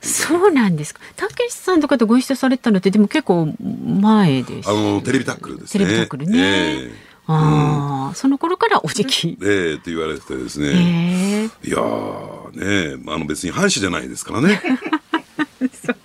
[0.00, 1.00] そうなんですか。
[1.16, 3.54] たけしさんとかとご一緒されたのってでも結構
[4.00, 5.84] 前です、あのテレビタックルですね。
[5.84, 6.38] テレビタックルね。
[6.38, 6.90] えー、
[7.26, 9.38] ああ、うん、その頃からおじき。
[9.42, 10.68] ええー、って言われてですね。
[10.68, 14.62] えー、いやね、あの別に反社じゃないですからね。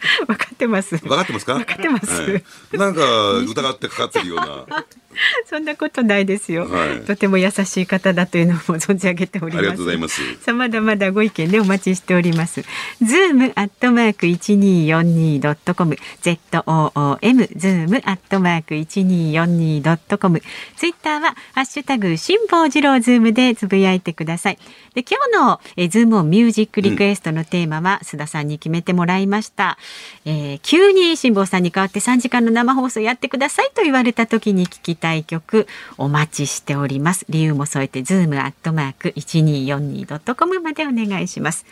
[0.28, 0.98] 分かってます。
[0.98, 1.56] 分かってますか？
[1.56, 2.22] 分かってます。
[2.22, 2.44] はい、
[2.78, 3.02] なんか
[3.39, 4.86] 疑ってかかってるような。
[5.48, 9.58] そんなことないですよ、はい、とても優しい方だというのも存じ上げております。
[9.60, 10.22] ありがとうございます。
[10.42, 12.63] さあまだまだご意見でお待ちしております。
[12.63, 20.42] ズームアットマーク一二四二ドットコム Z O O M ズームアットマーク一二四二ドットコム。
[20.78, 24.58] ツイッターはハッシュタグ辛坊治郎ズームでつぶやいてください。
[24.96, 29.78] で今日のえズームオンミュージックリクエストのテーマは、うん、須田さんに決めてもらいました、
[30.26, 37.26] えー、急に辛坊さんに代わって三時間の生放送やってくださいと言われた時に聞きたい曲お待ちしております。
[37.30, 41.66] 理由も添えてズームアットマーク一二四二ドットコムまでお願いします。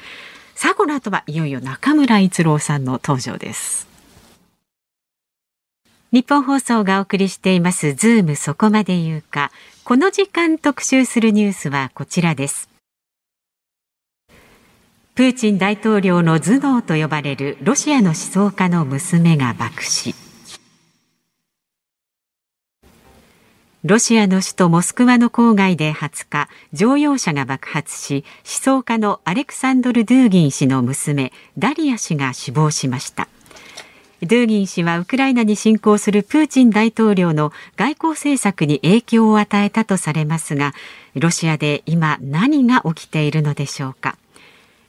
[0.55, 3.87] さあこの後はいよいよ中村逸郎さんの登場です。
[6.11, 9.51] ニッポン放送がお送りしていますズームそこまで言うか。
[9.83, 12.70] この時間特集するニュースはこちらです。
[15.13, 20.15] プーチン大統領の頭脳と呼ばれるロシアの思想家の娘が爆死。
[23.83, 33.27] ロシアの首都モスクワの郊外で20日乗用車が爆発し思想家のアレクサンドル・ドゥーギン氏の娘ダリア氏が死亡しました。
[34.21, 40.73] ドゥーギン氏はウクライナに侵攻するプーチン大統領の外交政策に影響を与えたとされますが
[41.15, 44.15] ロシアで今何が起きているのでしょうか。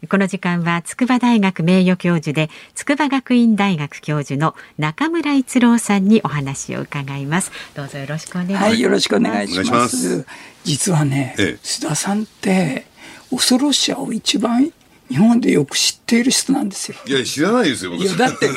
[0.09, 7.53] この時間は筑波大学名誉教授で筑波学院大学教授の中村逸郎さんにお話を伺います。
[7.75, 8.65] どうぞよろしくお願いします。
[8.65, 10.27] はいよろしくお願いします。
[10.65, 12.87] 実はね、ええ、須田さんって
[13.31, 14.73] 恐ろしさを一番
[15.09, 16.97] 日本でよく知っている人なんですよ。
[17.07, 17.93] いや、知らないですよ。
[17.95, 18.49] いや、だって、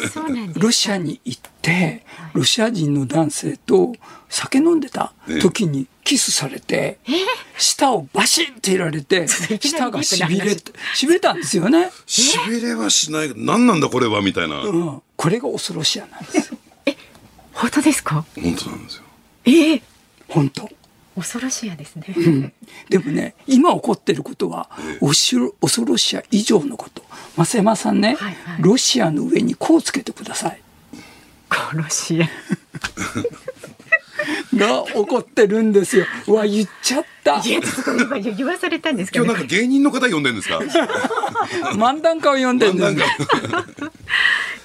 [0.55, 3.93] ロシアに行って、ロシア人の男性と
[4.29, 6.99] 酒飲んでた時にキスされて、
[7.57, 10.55] 舌をバシッと入られて、舌がしびれ、
[10.93, 11.91] しびれたんですよね。
[12.05, 13.33] しびれはしない。
[13.35, 14.61] 何なんだこれはみたいな。
[14.61, 15.01] うん。
[15.17, 16.57] これが恐ろしやなんですよ。
[16.85, 16.95] え、
[17.51, 18.25] 本当ですか？
[18.35, 19.03] 本当なんですよ。
[19.45, 19.73] え？
[19.73, 19.81] え
[20.29, 20.69] 本当。
[21.15, 22.53] 恐ろしやですね、うん、
[22.89, 27.03] でもね今起こってることは恐ろしや以上のこと
[27.37, 30.61] 増山さんね、はいはい、ロシアの上にこうつけてください
[31.73, 32.27] ロシア
[34.55, 36.05] が起こってるんですよ。
[36.27, 37.39] うわ言っちゃった。
[37.39, 37.59] いや
[38.01, 40.59] 今言わされたんですけど、今日なんか芸人の方呼んでるんですか？
[41.75, 43.01] 漫談家を呼んでるんです。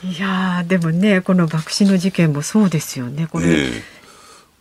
[0.06, 3.26] いやでもねこの爆死の事件もそうですよね。
[3.30, 3.46] これ。
[3.48, 3.82] えー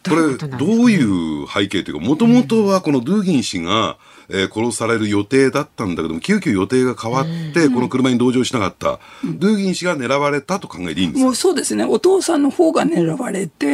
[0.08, 3.98] これどういう背景というかもともとはこのドゥーギン氏が、
[4.30, 11.84] えー、殺される予定だったんだけども急遽予定が変わってこの車に同乗しなかった、うん、ドゥーギン氏が狙われたと考えていいんですもうそうですね。
[11.84, 13.66] お父さんの方が狙われて、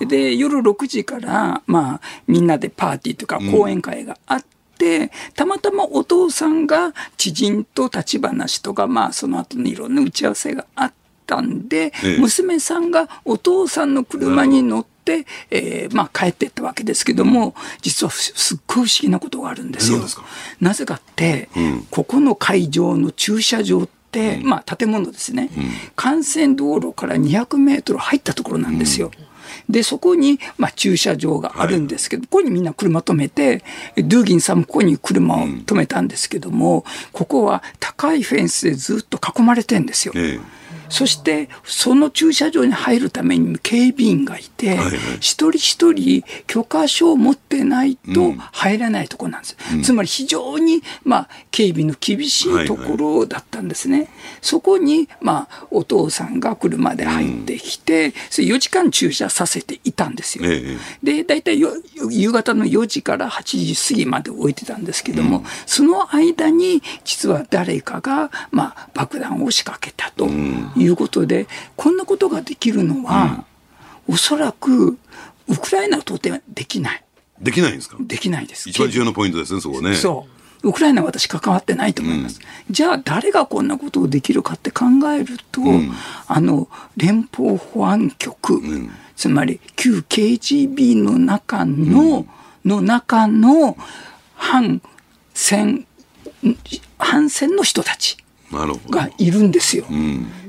[0.00, 4.46] えー、で夜6時から、まあ、みんなでパーティーとか講演会があって。
[4.46, 4.52] うん
[5.34, 10.92] たまたまお父さんが知人と立ち話とか、まあ、その後にいろんな打ち合わせがあっ
[11.26, 20.00] たんで、ええ、娘さんがお父さんの車に乗って、えー、まあ帰っていったわけですけども、実はすっごい不思議なことがあるんですよ。
[20.60, 25.64] なぜかって、うん、ここの会場の駐車場って、うん、まあ建物ですね、うん、
[26.14, 29.10] 幹線道路から200メートル入ったところなんですよ。
[29.68, 33.62] で、そこに、まあ、駐車場があるんですけど、はい、ここにみんな車止めて、
[33.96, 40.14] ドゥーギンさんもここに車を止めたんですけども、ここは高いフェンスでずっと囲まれてんですよ。
[40.16, 40.61] ええ
[40.92, 53.96] そしてその駐車場に入るために警備員がいて、はいはい、一人一人許可証を持ってないと入れないところなんです、うん、つまり非常に、まあ、警備の厳しいところだったんですね。
[53.96, 60.44] はいはい、そこに、まあ、お父さんが車で入ってきて、うん、それ4時間駐車させていたんですよ。
[60.46, 73.44] ええ、で、大体夕方の4時から8時過ぎまで置いてたんですけども、うん、その間に実は誰かが、まあ、爆弾を仕掛けたということで、こんなことができるのは、
[74.08, 74.98] うん、おそらく
[75.48, 77.04] ウクライナとてできない。
[77.40, 77.96] できないんですか？
[78.00, 78.68] できないです。
[78.70, 79.94] 一番重要なポイントですね、そこね。
[79.94, 80.26] そ
[80.62, 80.68] う。
[80.68, 82.38] ウクライナは私関わってないと思います。
[82.68, 85.92] うん、じゃあ誰がこんなことをできるかって考えると、うん、
[86.28, 92.26] あの、連邦保安局、うん、つまり旧 KGB の中の、
[92.64, 93.76] の中の
[94.36, 94.80] 反
[95.34, 95.84] 戦、
[96.96, 98.18] 反戦の人たち
[98.88, 99.86] がいるんですよ。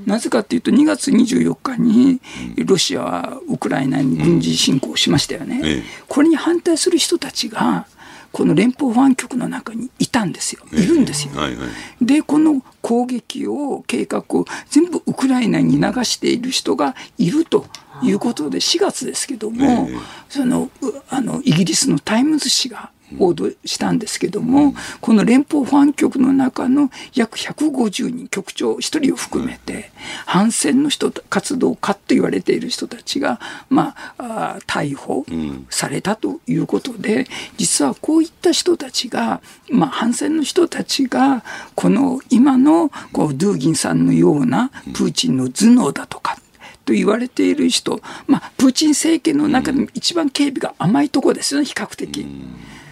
[0.06, 2.22] なぜかというと、2月24日に
[2.66, 5.84] ロシアはウクライナに軍事侵攻しましたよね。
[6.08, 7.88] これに反対する人たちが、
[8.34, 11.36] この連邦保安局の中にいたんですよ、いるんですよ。
[11.36, 11.66] はいは
[12.02, 17.68] い、で、この攻撃を、計画を全部ウクライナに流している人がいると
[18.02, 19.88] いうことで、4月ですけども、
[20.30, 20.72] その
[21.10, 29.92] あのイギリスのタイムズ紙が報道したんですけども、この連邦保安局の中の約150人、局長1人を含めて、
[30.26, 35.26] 反戦の人、活動家と言われている人たちが、まあ、逮捕
[35.70, 41.44] されたということで、実はこういった人たちが、まあ、反戦の人たちが、
[41.76, 46.38] この今のこうドゥーギンさんのようなプーチンの頭脳だとか、
[46.86, 52.26] と言われている人、まあ、プーチン政権の中でも一番警備が甘いところですよね、比較的。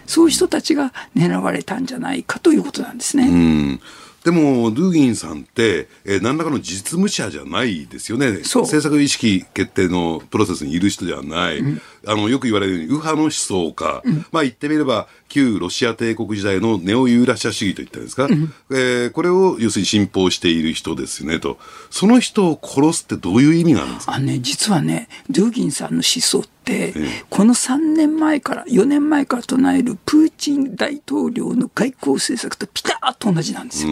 [0.05, 3.79] そういう人たちが狙われたんじゃないかということなんですね。
[4.23, 8.41] でも、ドゥーギンさんって、えー、何らかの実務者じゃないですよね。
[8.43, 11.57] 政策意識決定のプロセスにいる人じゃない。
[11.57, 14.01] うん、あの、よく言われるように、右派の思想家。
[14.03, 21.57] うん、まあ言ってみれば、旧ロシア帝国時代のネオユーラシア主義といったんですか、うん、えー、これを要するに信奉している人ですよねと。
[21.89, 24.13] その人を殺すってどういう意味があるんですか？
[24.15, 26.93] あね、実はね、ドゥーギンさんの思想って、
[27.29, 33.91] この3年前から、4年前から唱えるプーチン大統領の外交政策とピタッと同じなんですよ。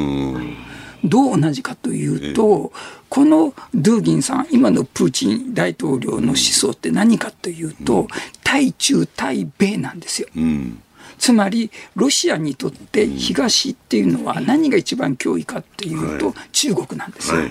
[1.04, 2.74] どう同じかというと、
[3.10, 8.08] このドゥーギンさん、今のプーチン大統領の思想って何かというと、
[8.44, 10.28] 対中対米なんですよ。
[10.36, 10.82] うん
[11.20, 17.42] つまりロシアにとって東っていうのは何が一番脅威かっていうと中国なんですよ。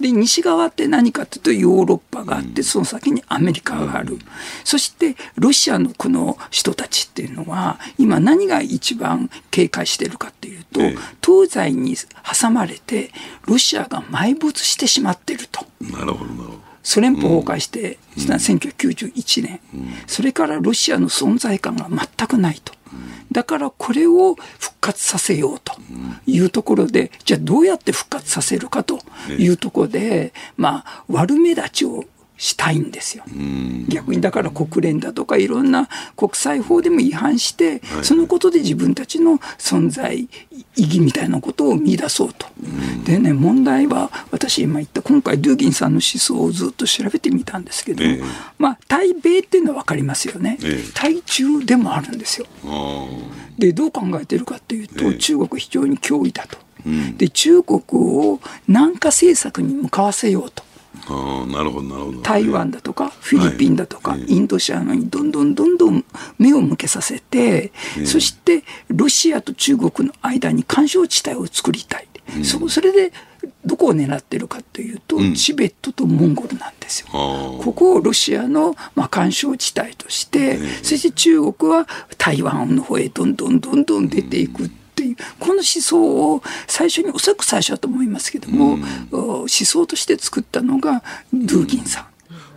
[0.00, 4.18] で西側って何かというとヨーロッパがあってその先にアメリカがある。
[4.64, 10.80] そしてロシアのこの人たちっていうのは今何が一番警戒してるかっていうと
[11.24, 11.96] 東西に
[12.40, 13.12] 挟まれて
[13.46, 15.64] ロシアが埋没してしまってると。
[15.80, 16.74] なるほどなるほど。
[16.82, 22.74] ソ連邦崩壊して、うん、1991年、うん、それからロシアの存在感が全くないと。
[23.32, 25.74] だからこれを復活させようと
[26.26, 28.98] いうところで、じゃあどうやって復活させるかと
[29.38, 32.04] いうところで、まあ、悪目立ちを
[32.36, 33.24] したいんですよ。
[33.88, 40.28] 逆にだから国連だとかいろんな国際法でも違反して、そのことで自分たちの存在意
[40.76, 42.46] 義みたいなことを見出そうと。
[43.04, 48.24] でね、問題は私今言った今回ドゥーギンさんの思想をずっと調べてみたんですけど、えー、
[48.58, 50.58] まあ対米っていうのは分かりますよね。
[50.60, 52.46] えー、対中でもあるんですよ。
[53.58, 56.58] で、どう考えてるかっていうと、えー、中国非常に脅威だと。
[57.16, 60.62] で、中国を南下政策に向かわせようと。
[61.06, 62.22] あなるほどなるほど。
[62.22, 66.04] 台湾だとかフィリピンだとか、インドシアにどんどんどんどん
[66.38, 67.72] 目を向けさせて、
[68.04, 72.08] そしてロシアと中国の間に干渉地帯を作りたい、
[72.42, 73.12] そそれで
[73.64, 77.08] どこを狙ってるかというと、チベットとモンゴルなんですよ。
[77.10, 84.64] ここをロシアの、まあ、干渉地帯として、そして中国は台湾の方へどんどんどんどん出ていく。
[84.64, 88.78] っていうこの思想を最初におそらく最初だと思いますけども、
[89.10, 91.02] 思想として作ったのが
[91.32, 92.06] ドゥーギンさん。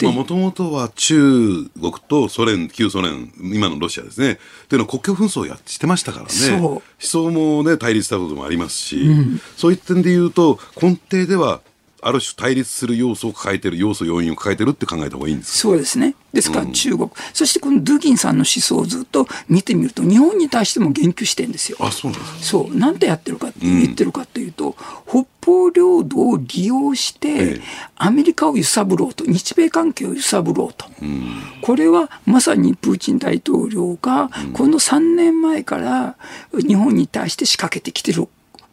[0.05, 4.37] もともとは中国とソ連、旧ソ連、今のロシアですね。
[4.69, 6.59] というのは国境紛争をやってしてましたからね。
[6.59, 11.61] 思想もね、対立したこともありますし、うん、そういう点で言うと、根底では
[12.07, 16.15] ある種対立する要素を抱えてる、要素、要因を抱えてるって考えた方がいいんですそうですね。
[16.31, 21.77] ですから中国、うん、そしてこのドゥギンさんの思想をずっと見てみると、日本に対しても言及してるんですよ。
[21.81, 22.39] あ、そうなんですか。
[22.41, 22.77] そう。
[22.77, 24.77] なんてやってるかって言ってるかというと、
[25.13, 27.59] うん、北方領土を利用して、
[27.97, 30.85] アメリカを揺さぶろうと、日米関係を揺さぶろうと。
[31.01, 36.15] うん、これはまさにプーチン大統領が、この3年前から
[36.53, 38.29] 日本に対して仕掛けてきてるはい、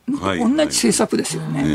[0.07, 1.69] 同じ政策ですよね、は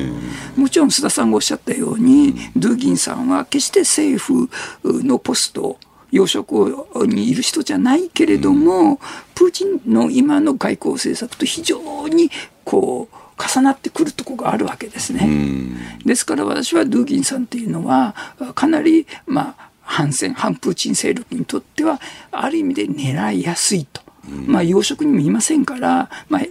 [0.58, 4.50] い、もちろん須田さんがおっしゃったように、ドゥーギンさんは決して政府
[4.84, 5.78] のポスト、
[6.12, 8.98] 要職にいる人じゃないけれども、うん、
[9.36, 12.32] プーチンの今の外交政策と非常に
[12.64, 15.22] こう重なってくるところがあるわけですね。
[15.24, 18.16] うん、ですから私はドゥーギンさんっていうのは、
[18.56, 22.02] かなり、まあ、反戦、反プーチン勢力にとっては、
[22.32, 24.02] ある意味で狙いやすいと。
[24.30, 26.42] まあ、養殖にもいませんから、まあ、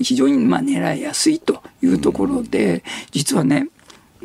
[0.00, 3.68] 非常にまあ狙いやすいというところで、実はね、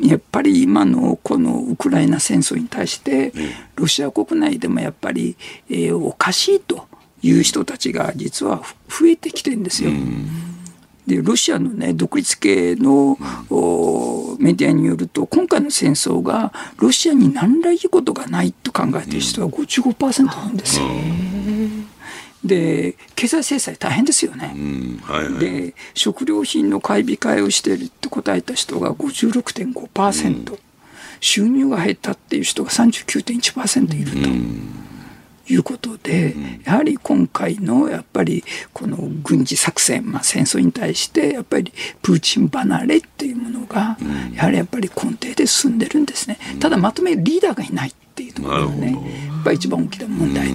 [0.00, 3.32] やっぱり今のこのウクライナ戦争に対して、
[3.76, 5.36] ロシア国内でもやっぱり、
[5.68, 6.86] えー、おかしいと
[7.22, 9.90] いう人たちが実は増えてきてるんですよ。
[11.06, 13.18] でロシアの、ね、独立系の、
[14.38, 20.86] メディアによると今回の戦争がロシアに何らいいことがないと考えている人は55%なんですよ。
[22.44, 24.54] で経済制裁大変ですよね、
[25.02, 30.58] はいはい、で食料品の買い控えをしているって答えた人が56.5%、うん、
[31.20, 34.80] 収入が減ったっていう人が39.1%いると。
[35.52, 41.72] いうことで、やはり今回のやっぱりこの軍事作戦、まあ、戦争に対してやっぱり
[42.02, 43.98] プーチン離れっていうものが
[44.32, 46.38] やはりやっぱり根底で進んでるんですね。
[46.60, 48.98] ただまとめるリーダーがいないっていうところがね、や
[49.40, 50.52] っぱり一番大きな問題。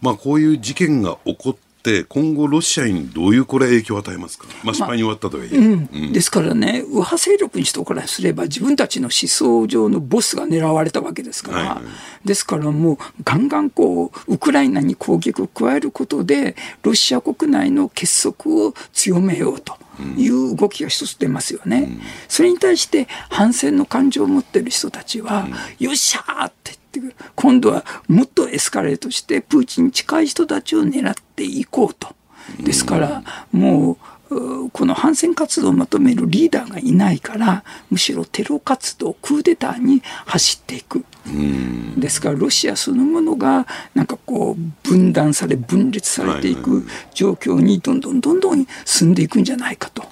[0.00, 5.88] まあ、こういう事件が起こって今後ロシアにどういうこれ影響を与えますか、まあ、失敗に終わったとはいえ、まあうん。
[5.92, 11.82] うん、ですからね右派勢力に人からすれば自分たちの思想上のボスが狙われたわけですから、はいは
[12.24, 19.76] い、ですからもうガンガンこうウクライナに攻撃を加えることでロシア国内の結束を強めようと。
[20.16, 25.48] いう動きが一つ出ますよね、うん、それに対して反戦の感情を持っている人たちは、う
[25.82, 32.14] ん、よっしゃーって言って今度はもっとエスカレートしてプーチンに近い人たちを狙っていこうと。
[32.58, 33.22] ですから、
[33.52, 33.96] もう
[34.72, 41.04] この反戦活動をまとめるリーダーがいないからむしろテロ活動クーデターに走っていく。
[41.96, 50.04] ですからロシアそのものがなんかこう分断され分裂されていく状況にどんどんどんどん進んでいくんじゃないかと。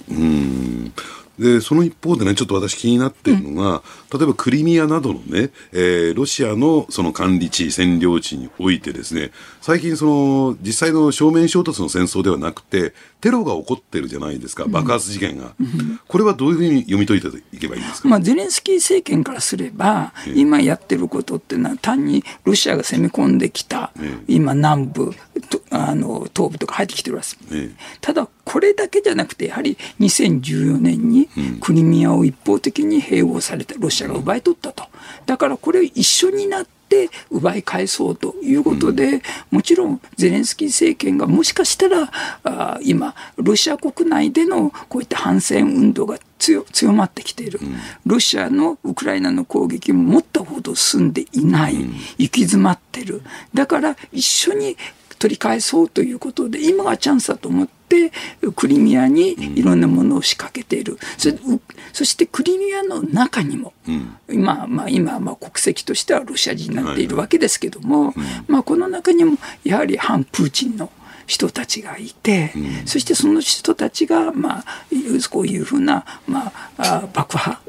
[1.38, 3.82] で、その一方でね、ちょっと私気になってるのが、
[4.12, 9.30] うん、例えばクリミアなどのね、えー、ロシアのその管理地、占領地においてですね、
[9.60, 15.54] 最近その、実際の正面衝突の戦争ではなくて、テロが起こってるじゃないですか、爆発事件が。
[15.60, 23.92] うん、これはどういうふうに読み解いていけばいいんですか、まあ、ゼレンスキー政権からすれば、今やってることっていうのは、単にロシアが攻め込んできた、
[24.26, 25.14] 今南部、
[25.70, 27.74] あの東部とか入ってきてるわけです。
[28.00, 31.28] ただこれだけじゃなくて、やはり2014年に
[31.60, 34.84] クリミアを一方的に併合されて、ロシアが奪い取ったと。
[35.26, 36.77] だからこれを一緒になって
[37.30, 42.10] 奪い返そうということで、もちろんゼレンスキー政権がもしかしたら
[42.44, 47.60] あ今、ロシア国内でのこういった反戦運動が強強まってきている、
[48.06, 51.76] ロシアのウクライナの攻撃ももっとほど進んでいない、
[52.18, 53.22] 行き詰まってる、
[53.54, 54.76] だから一緒に
[55.18, 57.77] 取り返そうということで、今がチャンスだと思って、
[58.54, 60.98] クリミアにいろんなものを仕掛けている。
[61.16, 61.30] そ
[61.92, 63.72] そしてクリミアの中にも、
[64.30, 68.14] 今、まあ、今、まあ、国籍としてはロシア人になっているわけですけども、
[68.46, 70.90] まあ、この中にも、やはり反プーチンの
[71.26, 72.52] 人たちがいて、
[72.86, 74.64] そしてその人たちが、まあ、
[75.30, 77.60] こういうふうな、まあ、爆破、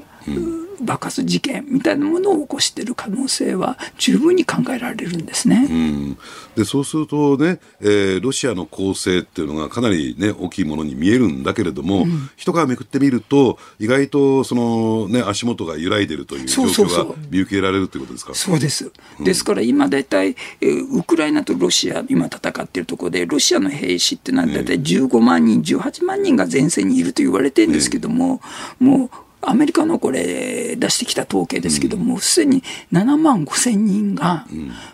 [0.82, 5.68] 爆発事件みたいなものを起こしている可能性は十分に考えられるんですね。
[5.70, 6.18] うん、
[6.56, 18.34] でそうするとね、えー、ロシアの攻勢っていうのがかなり、ね、大きいものに見えるんだけれども、うん、一皮めくってみると意外とその、ね、足元が揺らいでるという状況が見受けられるということですか？
[18.34, 18.92] そうです。
[19.20, 28.42] ですから今大体、えー、ウクライナとロシア今戦っているところでロシアの兵士ってのは大体15万人、18万人が前線にいると言われてるんですけども、
[28.80, 29.10] もう
[29.42, 34.46] アメリカのこれ出してきた統計ですけども、す、で、に7万5千人が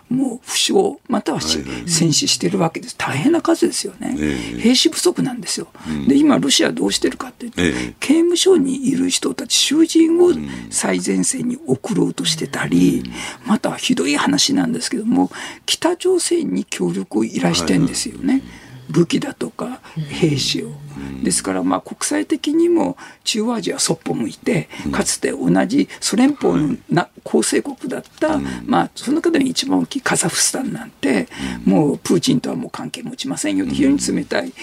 [0.10, 0.74] もう負傷、
[1.08, 2.96] または戦死してるわけです。
[2.98, 4.16] 大変な数ですよね。
[4.60, 5.68] 兵士不足なんですよ。
[6.08, 10.32] で、今ロシアどうしてるかって言って、刑務所にいる人たち、囚人を
[10.70, 13.04] 最前線に送ろうとしてたり、
[13.46, 15.32] またはひどい話なんですけども、
[15.66, 18.44] 北朝鮮に協力を依頼してんですよね。
[18.90, 20.72] 武器だとか兵士を。
[21.24, 31.28] ですからまあ国際的にも中央アジアそっぽ向いて、かつて同じソ連邦のな構成国だった、まあその中で一番大きいカザフスタンなんて、
[31.66, 34.54] もうプーチンとはもう関係持ちませんよ非常に冷たい、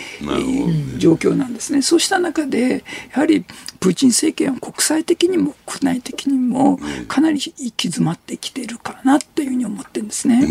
[0.99, 1.83] 状況なんですね。
[1.83, 3.45] そうした中で、やはり
[3.79, 10.43] プーチン政権は国際的にも国内的にもかなり行き詰まってきているかなというふうに思ってるんですね。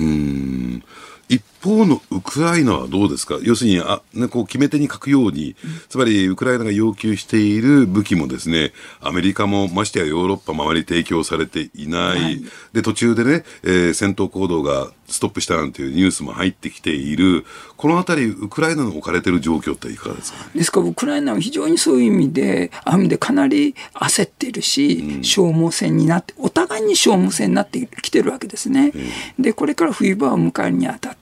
[1.30, 5.55] 一方のウクライナはどうですか、要するにあ、ね、こう決め手に書くように、
[5.89, 12.41] つまりウクライナが要求している武器もですね、アメリカもましてやヨーロッパ周り提供されていない、はい、
[12.74, 17.45] で途中でね、えー、戦闘行動がストップしたなんていうニュースも入ってきている、
[17.78, 28.93] このあたり、ウクライナの置かれている状況っていかがですか、ね、ですから、ウクライナは非常にそういう意味で、ある意味でかなり焦っているし、うん、消耗戦になって、お互いに消耗戦になってきてるわけですね。
[29.38, 31.20] で、これから冬場を迎えるにあたって、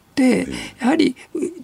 [0.80, 1.16] やはり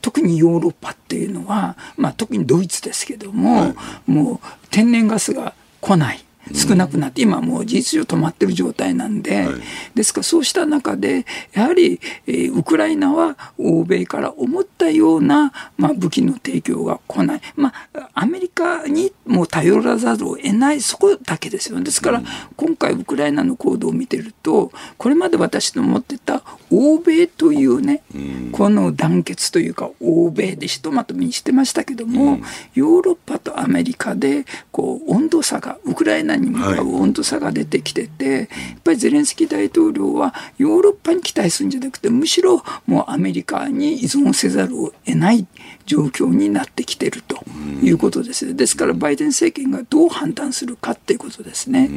[0.02, 3.76] 特にヨーロッパっていうのは、まあ、特にドイツですけども、
[4.06, 6.25] もう天然ガスが来ない。
[6.54, 9.56] 少なくなって、今もう事実上止まってる状態なんで、はい、
[9.96, 17.42] ですからそうした中で、やはり、えー、ウクライナは欧米から思ったような、まあ、武器の提供が来ない。
[17.56, 21.82] まあ、アメリカにも頼らざるを得ない、そこだけですよ。
[21.82, 22.22] ですから、
[22.56, 28.04] 今回ウクライナの行動を見てると、これまで私の思ってた欧米というね、
[28.52, 32.40] この団結というか、欧米でひとまとめにしてましたけども、
[32.74, 38.48] ヨーロッパとアメリカで、こう、温度差が、ウクライナに向かう温度差が出てきてて、はい、やっ
[38.84, 45.48] ぱりゼレンスキー大統領はヨーロッパに期待するんじゃなくて、むしろもうアメリカに依存せざるを得ない
[45.86, 47.44] 状況になってきてると
[47.82, 48.56] いうことです。
[48.56, 51.90] ですから、バイデン政権がどう判断するかっていうことですね。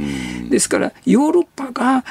[0.51, 2.05] ですから、ヨーロッパが、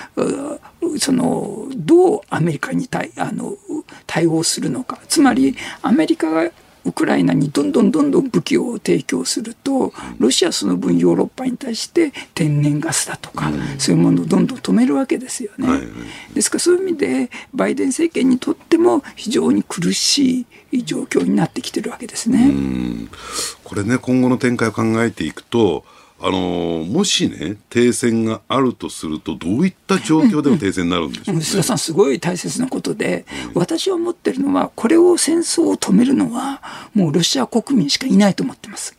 [1.00, 3.58] その、どうアメリカに対あの
[4.06, 5.00] 対応するのか。
[5.08, 6.52] つまり、アメリカが
[6.88, 15.68] ウクライナにどんどんどんどん武器を提供すると、ロシアはその分ヨーロッパに対して天然ガスだとか、そういうものをどんどん止めるわけですよね。
[16.34, 22.54] ですからそういう意味で、バイデン政権にとっても非常に苦しい状況になってきてるわけですね。
[23.64, 25.84] これね、今後の展開を考えていくと、
[26.20, 36.62] あのもしね、停戦があるとすると、どういった状況での停戦になるんでしょう、ね、須田さん、すごい大切なことで、うん、私は思ってるのは、これを戦争を止めるのは、
[36.96, 38.98] もうロシア国民しかいないと思ってます。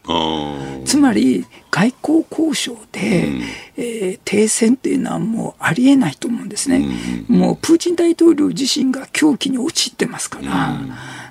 [0.84, 3.42] つまり、外交交渉で、うん、
[3.76, 6.88] えー、停戦っていうのはもうありえないと思うんですね。
[7.28, 10.80] うん、もうプーチン大統領自身が狂気に陥ってますから。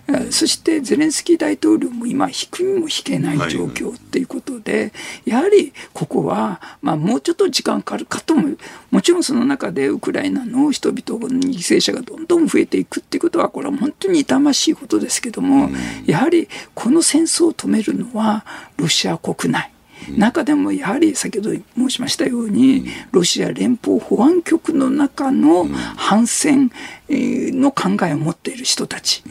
[0.07, 0.31] うん。
[0.31, 4.93] そしてゼレンスキー大統領も今、引くにも引けない状況っていうことで、
[5.25, 8.55] やはりここは、まあ、もうちょっと時間かかるかとも、
[8.91, 15.69] もちろんその中でウクライナの人々の犠牲者がどんどん増えていくっていうことは、これは本当に痛ましいことですけども、
[16.05, 18.45] やはりこの戦争を止めるのは
[18.75, 19.71] ロシア国内。
[20.15, 26.71] 中でもやはり先ほど申しましたように、ロシア連邦保安局の中の反戦
[27.09, 29.23] の考えを持っている人たち。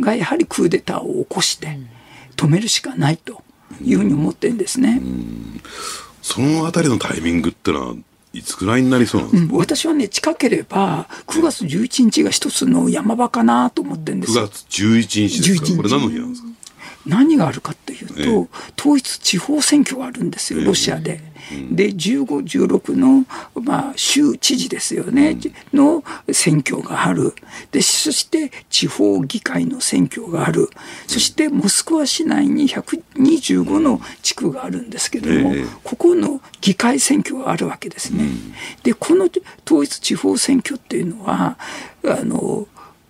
[0.00, 1.78] がやはりクーデターを起こして
[2.36, 3.42] 止めるしかないと
[3.82, 5.00] いうふうに思ってるんですね。
[6.22, 7.94] そのあたりのタイミングってのは
[8.32, 14.48] いつぐらいになりそうなんですか、うん、私はね、近ければ、9月11日が一つの山場かなと思ってるんですよ。
[14.48, 15.76] 9月11日ですか？
[15.76, 16.48] これ何の日なんですか？
[17.06, 18.48] 何があるかというと、ええ、
[18.78, 21.20] 統一地方選挙があるんですよ、ロシアで。
[21.20, 21.34] え
[21.70, 22.24] で、15、
[22.66, 23.26] 16の、
[23.62, 25.36] まあ、州知事ですよね、
[25.72, 26.02] の
[26.32, 27.34] 選挙がある。
[27.70, 30.70] で、そして地方議会の選挙がある。
[31.06, 38.24] そしてモスクワ市内に125の地区があるんですけども、ここの議会選挙があるわけですね。
[38.82, 39.28] で、この
[39.66, 41.58] 統一地方選挙っていうのは、
[42.04, 42.66] あの、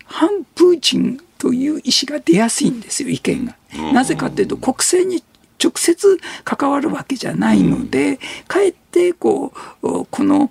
[0.07, 3.55] 反プーチンという意思が出やすいんですよ、意見が。
[3.93, 5.23] なぜかというと、国政に
[5.63, 8.19] 直接関わるわけじゃないので、
[8.49, 10.51] かえってこうこの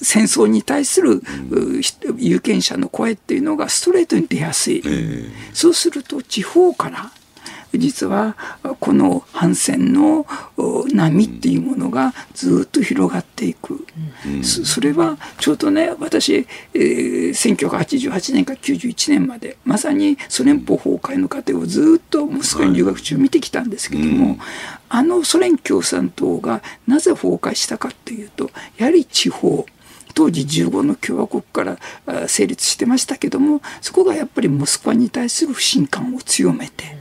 [0.00, 1.22] 戦争に対する
[2.16, 4.82] 有権者の声っていうのがストレートに出やすい、
[5.52, 7.12] そうすると地方から
[7.78, 8.36] 実は
[8.80, 10.26] この反戦の
[10.92, 13.86] 波っていうものがずっと広がっていく、
[14.26, 24.38] うん、それはちょうどね私、えー、1988年から91年までまさにソ連邦崩壊の過程をずっとモスクワに留学中見てきたんですけども、はい、
[24.88, 29.66] あのソ連共産党がなぜ崩壊したかっていうとやはり地方
[30.16, 36.96] 当時15の共和国から成立してましたけどもそこがやっぱりモスクワに対する不信感を強めて、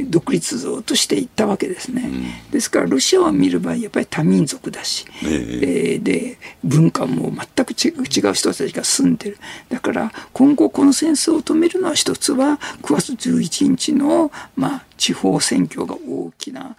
[0.00, 2.10] 独立像としていったわけですね、
[2.50, 9.38] ですからロシアを見る場合やっぱり多民族だし、えー、で文化も全く違う人たちが住んでる。
[9.68, 16.76] だから今後この戦争を止めるのは一つは9月11日の、まあ、地方選挙が大きな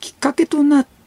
[0.00, 1.01] きっかけとなって、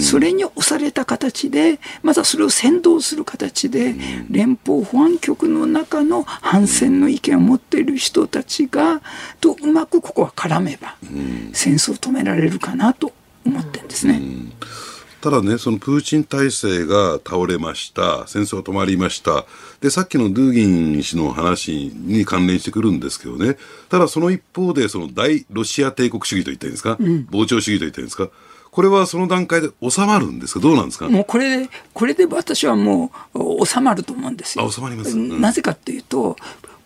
[0.00, 3.94] それに押された形で、またそれを先導する形で、
[4.30, 9.02] 連邦保安局の中の反戦の意見を持っている人たちが、
[9.40, 10.96] とうまくここは絡めば、
[11.52, 13.12] 戦争を止められるかなと
[13.44, 14.20] 思ってるんですね。
[15.24, 19.46] ただね、そのプーチン体制が倒れました、戦争が止まりました、
[19.80, 23.56] でさっきのドゥーギン氏の話に関連してくるんですけどね、
[23.88, 28.28] ただその一方で、その大ロシア帝国主義と言っていいんですか、うん、膨張主義と言っていいんですか、
[28.74, 31.08] これはその段階で収まるんですか、どうなんですか？
[31.08, 34.66] もうこれで、これで私はもう収まると思うんですよ。
[34.66, 36.36] あ収まります、うん、なぜかっていうと、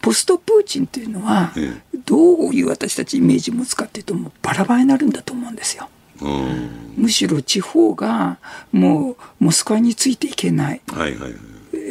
[0.02, 1.54] ポストプーチンっていうのは、
[2.04, 5.88] どういう私たちイメージ持つかっていうと、もうバラバラになるんだと思うんですよ。
[6.94, 8.36] むしろ地方が
[8.70, 10.82] もうモスクワについていけない。
[10.88, 11.34] はいはい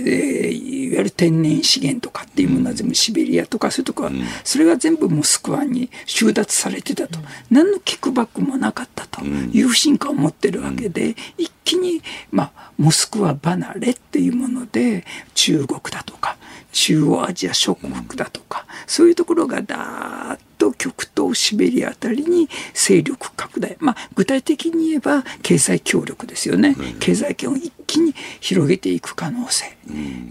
[0.05, 7.19] えー、いわゆる天然資源とかっていうものは全部シベリアとかそういうところは、それが全部モスクワに収奪されてたと、
[7.49, 16.37] 何のキックバックもなかったという不信感を持ってるわけで、一気に、まあ、モスクワ離れっていうもので、中国だとか、
[16.78, 23.75] 中央アジア諸国だとか、そういうところがだーっと極東シベリアあたりに勢力拡大。
[23.80, 26.75] まあ、具体的に言えば経済協力ですよね。
[26.99, 29.75] 経済圏を一気に広げていく可能性。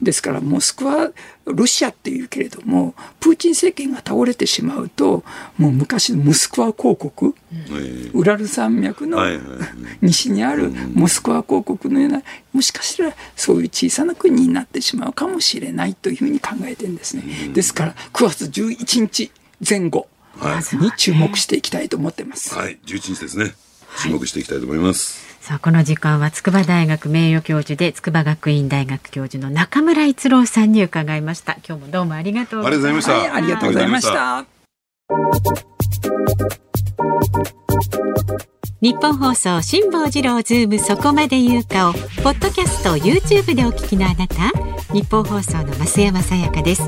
[0.00, 1.10] ですから、モスクワ、
[1.46, 5.24] ロシアっていうけれども、プーチン政権が倒れてしまうと、
[5.58, 7.34] もう昔のモスクワ公国、
[8.12, 9.18] ウラル山脈の
[10.00, 12.22] 西にあるモスクワ公国のような、
[12.52, 17.22] もしかしたらそういう小さな国になってしまうかもしれないというふうに考えてるんですね。
[17.54, 19.30] ですから、9月11日
[19.68, 20.08] 前後
[20.80, 22.54] に注目していきたいと思ってます。
[22.54, 23.54] はい、11日ですね。
[24.02, 25.20] 注目していきたいと思います。
[25.20, 31.56] はいさあこの時間は筑波大学名誉教授で筑波学院大学教授の中村逸郎さんに伺いました。
[31.64, 34.44] 今日もどうもありがとうございました、はい、ありがとうございました。
[38.80, 44.50] 日本放送辛坊治郎ズームそこまで言うかをポッドキャスト YouTube でお聞きのあなた
[44.92, 46.82] 日本放送の増山さやかです。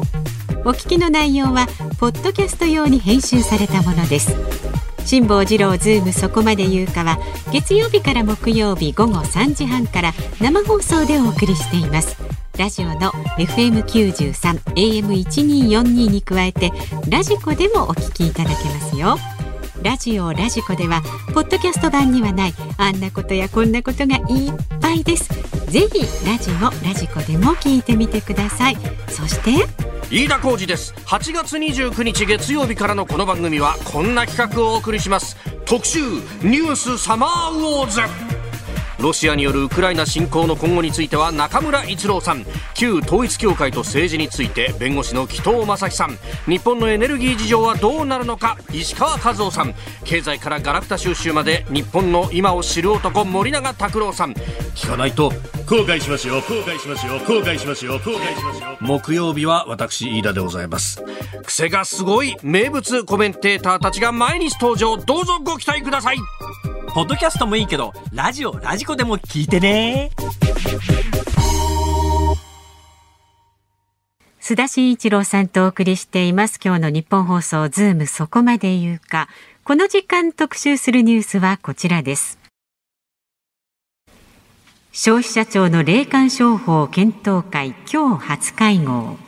[0.65, 1.69] お聞きの内容は
[2.01, 4.35] ポッドキャスト用に編集されたものです
[5.09, 7.19] 辛坊治郎ズームそこまで言うかは
[7.51, 12.15] 月曜日から木曜日午後3時半から生放送でお送りしています。
[12.59, 16.73] ラジオの FM93 AM1242 に加えて
[17.09, 19.17] ラジコでもお聞きいただけますよ。
[19.83, 21.01] ラジオラジコでは
[21.33, 25.31] ポッドキャスト版にはないあんなことやこんなことがいっぱいです。
[25.71, 28.77] ぜひラジオラジコでも聞いてみてください。
[29.09, 30.95] そして飯田浩司です。
[31.05, 35.37] 8月29日月曜日からのこの番組はこんな企画をお送りします。
[35.67, 36.01] 特集
[36.43, 38.28] ニュースサマーウォーズ。
[38.99, 42.45] ロシアによるウクライナ侵攻の今後については中村逸郎さん。
[42.75, 46.19] 旧統一教会と政治について弁護士の紀藤正樹さん。
[46.47, 49.75] 日本のエネルギー事情はどうなるのか石川和夫さん。
[50.05, 54.33] 経済からガラクタ収集まで日本の今を知る男森永卓郎さん。
[54.75, 55.33] 聞かないと。
[55.67, 56.37] 後悔しますよ。
[56.37, 57.15] 後悔しますよ。
[57.19, 57.95] 後悔しますよ。
[57.95, 58.79] 後悔しますよ。
[58.81, 61.03] 木曜日は私飯田でございます。
[61.45, 64.97] 癖がすごい名物コメンテーターたちが毎日登場。
[64.97, 66.17] どうぞご期待ください
[66.99, 70.11] ポッドキャストもいいけどラジオラジコでも聞いてね。
[74.41, 76.59] 須田慎一郎さんとお送りしています。
[76.61, 79.29] 今日のニッポン放送ズームそこまで言うか。
[79.63, 82.37] この時間特集するニュースはこちらです。
[84.91, 89.28] 消費者庁の霊感商法検討会今日初会合。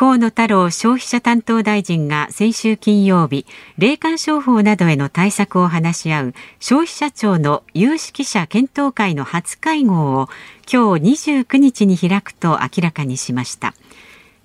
[0.00, 3.44] 河野太郎消費者担当大臣が先週金曜日
[3.76, 10.30] 霊感商法などへの対策を話し合う消費者庁の有識者検討会の初会合を
[10.72, 13.74] 今日29日に開くと明らかにしました。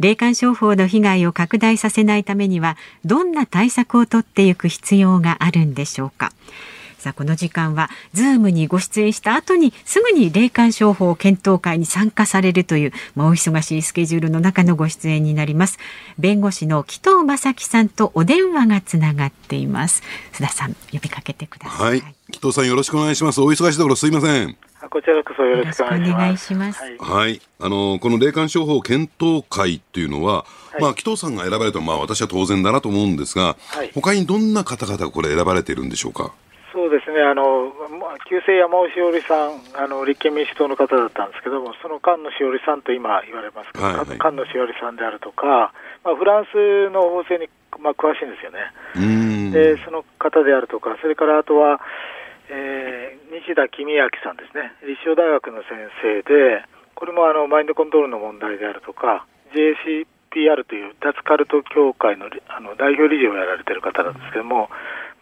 [0.01, 2.75] 霊感商法の被害を拡大させないためには
[3.05, 6.33] どんな対策を取っていく必要があるんでしょうか。
[7.05, 15.77] さあこの時間はズームにご出演した後にすぐに霊感商法検討会に参加されるという、まあ、お忙しいスケジュールの中のご出演になります。
[16.17, 20.01] 弁護士の紀藤正樹さんとお電話がつながっています。
[20.33, 22.01] 須田さん呼びかけてください、はい、
[22.31, 23.39] 紀藤さんよろしくお願いします。
[23.39, 24.57] お忙しいところすいません。
[24.89, 26.79] こちらこそよろしくお願いします。
[26.99, 36.33] はい、あのこの霊感商法検討会っていうのは、はい、まあ紀藤さんが選ばれたまあ私は当然だなと思うんですが、はい、他にどんな方々がこれ選ばれているんでしょうか？
[37.15, 37.71] ね、あの
[38.27, 45.71] 旧姓山尾しおりさんあの、立憲民主党の方だったんですけども、その菅野しおりさんと今言われますけど、はいはい、菅野しおりさんであるとか、
[46.03, 47.47] まあ、フランスの法制に、
[47.79, 48.67] まあ、詳しいんですよね。
[49.55, 51.79] で、その方であるとか、それからあとは、
[52.51, 64.69] えー、西田公明さんですね、立正大学の先生で、これもあのマインドコントロールの問題であるとか、JCPR という脱カルト協会のあの代表理事をやられている方なんですけども、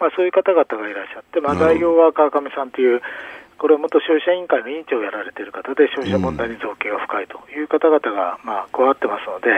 [0.00, 3.00] まあ、そういう方々がいらっしゃって、まあ、代表は川上さんという、
[3.58, 9.48] これは元消費者委員会の委員長をやられている方で、消費者問題に造形が深いという方々が、まあ、加わってますので、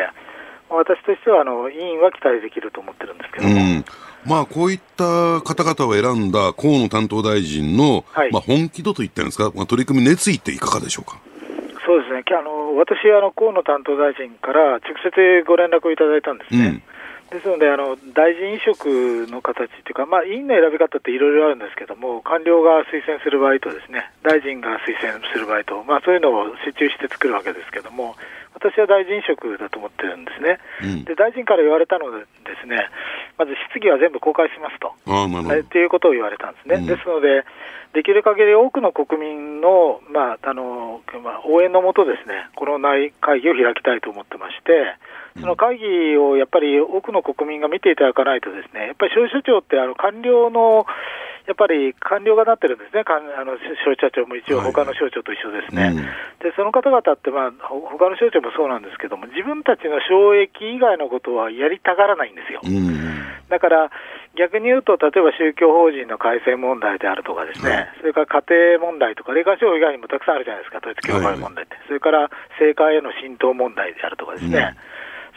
[0.68, 3.55] 私としてはあの委員は期待できると思ってるんですけども。
[3.55, 3.84] うん
[4.26, 11.20] まあ、こういった方々を選んだ河野担当大臣の、はい、まあ、本気度といったんですか、まあ、取り組み熱意っていかがでしょうか。
[11.87, 16.66] そうですね、あの私あの、河野担当大臣から直接ご連絡をいただいたんですね。
[16.66, 16.95] うん
[17.31, 28.14] ですので、あの大臣委職の形というか、まあ、委員の選び方っていろいろあるんですけども、官僚が推薦する場合とですね、大臣が推薦する場合と、まあ、そういうのを折衷して作るわけですけども、
[28.55, 32.27] 私は大臣職だと思ってるんですね、うん、で大臣から言われたので、で
[32.62, 32.89] すね
[33.37, 36.77] まず質疑は全部公開しますと、あなるっていうことを言われたんですね。
[36.77, 37.45] うん、ですので、
[37.93, 44.97] できる限り多くの国民の,、まああのまあ、応援のもと、ですねこの内会議を開きたいと思ってまして、
[45.41, 50.87] その会議をやっぱり多くの国民が見ていただかないと、ですねやっぱり消費者庁ってあの官僚の
[51.47, 56.03] やっぱり官僚がなってるんですね、あの消費者庁も一応、他の省庁と一緒ですね、はいうん、
[56.43, 62.61] でその方々って、まあ、他の省庁もそうなんですけども、自分たちの省益以外のことはやりたがらないんですよ。
[62.66, 63.91] うん、だから
[64.34, 72.28] 逆に言うと、例えば宗教法人の改正問題であるとかですね、はい、それから家庭問題とか、霊感商法以外にもたくさんあるじゃないですか、統一教会問題って、はい、それから
[72.59, 74.76] 政界への浸透問題であるとかですね、うん、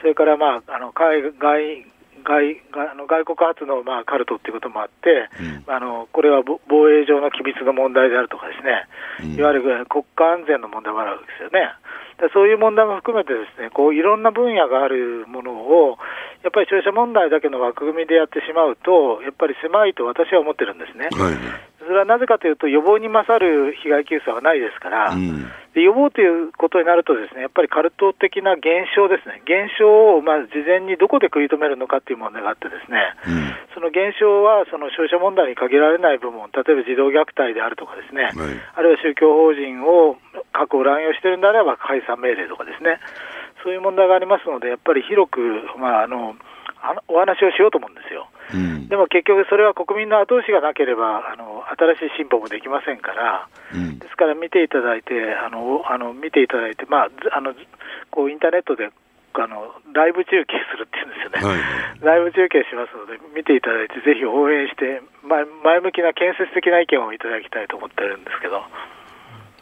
[0.02, 1.86] それから、まあ、あの海外
[2.24, 11.72] 外あの外国発の、まあ、カルトっていうこともあって、うん、あのこれは防衛上の機密の問題であるとかですね、うん、いわゆる国家安全の問題もあるわけですよね。
[12.34, 15.98] そういう問題も含めてですね、こういろんな分野があるものを、
[16.44, 21.08] やっぱり消費者問題だけの枠組みでやってしまうと、やっぱり狭いと私は思ってるんですね。
[21.12, 40.18] はいそれはなぜかというと、予防に勝る被害救済はないですから、うん、で予防ということになると、ですねやっぱりカルト的な現象ですね、現象をまあ事前にどこで食い止めるのかという問題があって、ですね、うん、その現象はその消費者問題に限られない部分、例えば児童虐待であるとか、ですね、はい、あるいは宗教法人を
[40.52, 43.00] 過去乱用しているんであれば解散命令とかですね、
[43.64, 45.40] そういう問題がありますので、やっぱり広く、
[45.78, 46.36] まあ、あの
[47.08, 48.28] お話をしようと思うんですよ。
[48.54, 51.64] うん、でも結局、それは国民の後押しがなければあの、
[52.00, 57.54] 新しい進歩もできませんから、うん、ですから見ていただいて、あのあの見ていただいて、まあ、あの
[58.10, 58.90] こうインターネットで
[59.34, 68.64] あのライブ中継するっていうんですよね、はい、ライブ中継しますので、見ていただいて、ぜひ応援して、前前向きな建設的な意見をいただきたいと思ってるんですけど。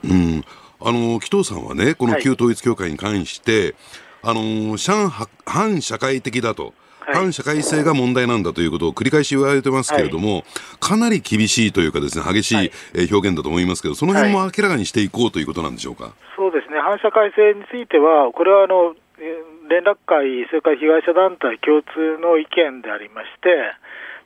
[0.05, 3.73] うんあの紀藤さんはね、この旧統一教会に関して、はい、
[4.23, 4.78] あの
[5.45, 6.73] 反社会的だと。
[7.09, 10.43] 反社会性が問題なんだということを繰り返し言われてますけれども、はい、
[10.82, 12.71] かなり厳しいというかですね、激しい
[13.09, 16.11] 表現だと思いますけど、その辺も明らかにしていこうということなんでしょうか？
[16.36, 18.93] そうですね、反社会性については、これはあの
[19.69, 23.55] 連絡会、それから被害者団体共通の意見でありまして、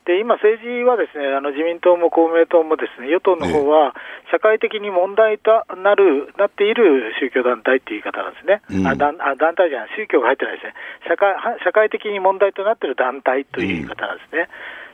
[0.06, 3.94] で今、政治はですねあの自民党も公明党もですね与党の方は
[4.34, 10.74] 社会的に問題となるなっている宗教団体っていう言い方なんですね、うん、あ団あ団体じゃない、宗教が入ってないですね。
[11.06, 14.50] 社会、社会的に問題となっている団体という言い方なんですね。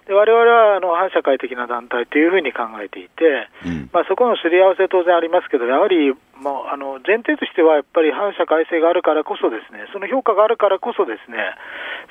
[0.07, 11.37] で我々はあの反社会的な団体というふうに考えていて、うん、まあ、そこのすり合わせ当然ありますけど、やはりもうあの前提としてはやっぱり反社会性があるからこそですね、その評価があるからこそですね、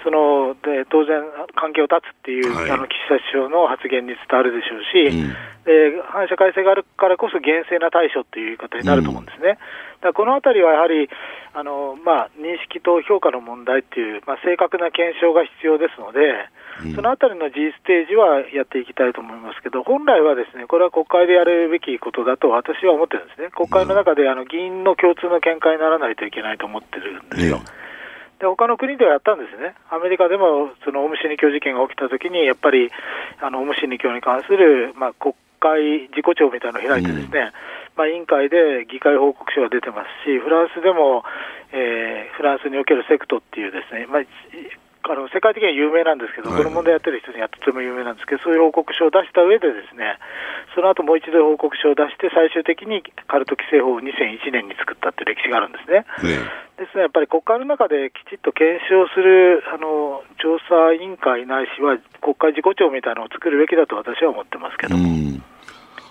[0.05, 1.25] そので当然
[1.57, 5.33] 関係を断つっていう、はい、あの岸田首相の発言に伝わるでしょうし、うん、
[5.65, 9.57] で反社会性があるからこそ厳正な対処っていう言い方になると思うんですね。
[9.57, 11.09] うん、だこのあたりはやはり
[11.57, 16.21] あの、まあ、認識と評価の問題っていう、まあ、正確な検証が必要ですので、
[16.95, 27.61] そのあたりの G ステージはやっていきたいと思いますけど、本来はですねこれは国会でやるべきことだと私は思ってるんですね、国会の中であの議員の共通の見解にならないといけないと思ってるんですよ。
[28.39, 32.91] で他の国ではやったんですね、アメリカでもそのオウム真理教事件が起きたときに、やっぱり
[33.41, 37.53] あのオウム真理教に関する、まあ、国会事故調みたいなのを開いて、ですね、
[37.97, 41.25] まあ、委員会で議会報告書が出てますし、フランスでも、
[41.73, 44.23] えー、フランスにおけるセクトっていうですね、まあ、
[45.07, 50.19] あの世界的には有名なんですけど、この問題やってる人にはとても有名なんですけど、そういう報告書を出した上で、ですね
[50.75, 56.05] その後もう一度報告書を出して、最終的にカルト規制法を2001年に作ったっていう歴史があるんですね。
[56.27, 65.41] ねですね、やっぱり国会の中できちっと検証するあの調査委員会ないしは、国会事故調みたいなのを作るべきだと私は思ってますけども。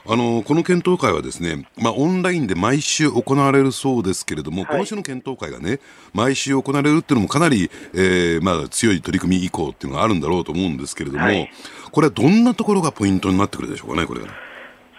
[0.07, 5.79] あのこの検討会はですね、まあ、オンラインで毎週行われるそうですけれども、はい、この種の検討会がね、
[6.13, 11.49] 毎週行われるっていうのもかなり、えーまあ、強い取り組み以降っていうのがあるんだろうと思うんですけれども、はい、
[11.91, 14.21] これはどんなところがポイントになってくるでしょうかね、これ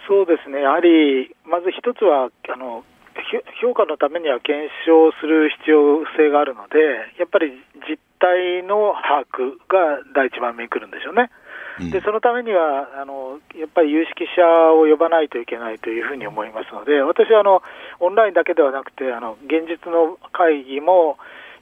[0.07, 2.83] そうですね、やはりまず一つはあの、
[3.61, 6.77] 評価のためには検証する必要性があるので、
[7.17, 7.51] やっぱり
[7.87, 11.29] 実態の把握が第一番目に来るんでしょうね。
[11.79, 14.41] でそのためにはあのやっぱり有識者
[14.73, 17.61] を呼ばないといけないというふうに思いますので、私はあの
[17.99, 21.17] オンラインだけではなくて、あの現実の会議も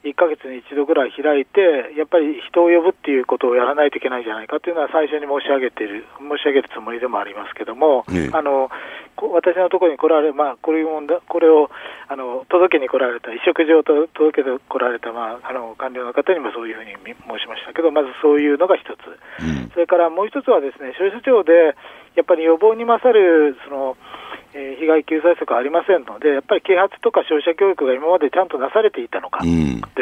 [0.06, 8.70] 1ヶ月に1度ぐらい開いて、やっぱり人を呼ぶっていうことをやらないといけないんじゃないかというのは最初に申し上げている、申し上げるつもりでもありますけども、ね、あの
[9.18, 11.72] 私のところに来られ、まあ、これ問題これを
[12.08, 19.10] あの届けに来られた、移植状と届けて来られた、まあ、あの官僚の方にもそういうふうに申しましたけど、まずそういうのが一つ、
[19.42, 21.76] うん、それからもう一つはですね、消費者庁で
[22.16, 23.98] やっぱり予防に勝るその
[24.56, 29.52] えー、被害救済策ありませんので、やっぱり啓発とか消費者教育が今までちゃんとなされていたのかで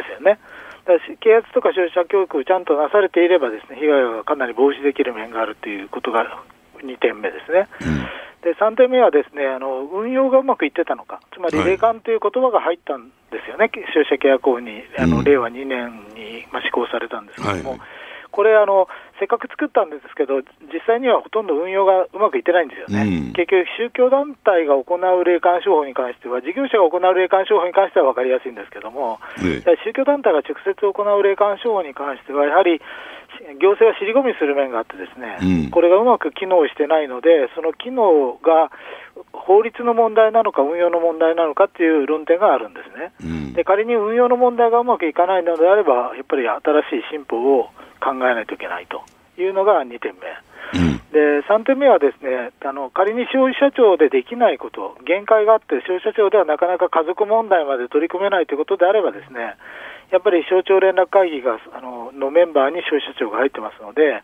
[0.06, 0.38] すよね。
[0.86, 6.45] だ啓発とか消費者教育をちゃんとなされていれば、ですね被害がかなり防止できる面があるということが
[6.86, 7.68] 2点目ですね。
[7.82, 8.06] うん。
[8.43, 17.80] で3点目はですねあの運用がうまくいってたのか、つまり霊感という言葉が入ったんですよね、はい、消費者契約法に、あの令和2年に、まあ、施行されたんですけども、はい。
[18.34, 18.89] これあの、
[19.20, 20.41] せっかく作ったんですけど、
[20.74, 32.82] 実際にはほとんど運用がうまくいってないんですよね、うん、結局、宗教団体が行う霊感商法に関しては、事業者が行う霊感商法に関しては分かりやすいんですけども、ね、宗教団体が直接行う霊感商法に関しては、やはり
[33.59, 38.72] 行政は尻込みする面があって、ですね、うん、これがうまく機能してないので、その機能が
[39.32, 43.14] 法律の問題なのか、運用の問題なのかっていう論点があるんですね。
[43.22, 49.01] うん、で仮に運用の問題がうまくいかないのであれば、やっぱり新しい進歩を考えないといけないと
[49.38, 50.27] いうのが2点目。
[50.73, 59.55] うん、で3点目はですねあの仮に消費者庁でできないこと、限界があって、消費者庁ではなかなか家族問題まで取り組めないということであれば、ですね
[60.11, 64.23] やっぱり省庁連絡会議があののメンバーに消費者庁が入ってますので、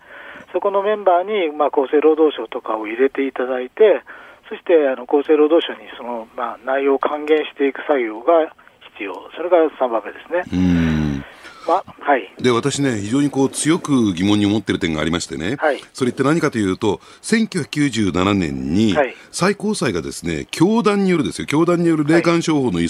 [0.53, 4.01] そこのメンバーに、まあ、厚生労働省とかを入れていただいて、
[4.49, 8.53] そしてあの厚生労働省にその、まあ、内容を還元していく作業が
[8.97, 11.08] 必要、それが3番目ですね。
[11.67, 18.95] まはい、で私ね、非常にこう強く疑問に思っている点がありましてね、はい、それって何かというと、1997年に
[19.31, 22.87] 最高裁がですね、教団によるですよ、教団による霊感商法の違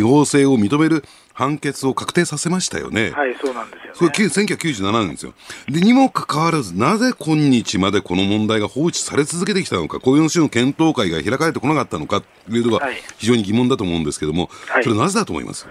[0.00, 1.04] 法性を認める
[1.34, 3.10] 判決を確定させましたよね。
[3.10, 4.12] はい、そうなんですよ、ね。
[4.14, 5.34] それ1997年ですよ。
[5.68, 12.88] で、にもかかわらず、なぜ今日までこの問題が放置され続けてきたのか、こういう種の検討会が開かれてこなかったのかというのが
[13.18, 15.66] 非常に疑問だと思うんですけれども、はい、それなぜだと思います？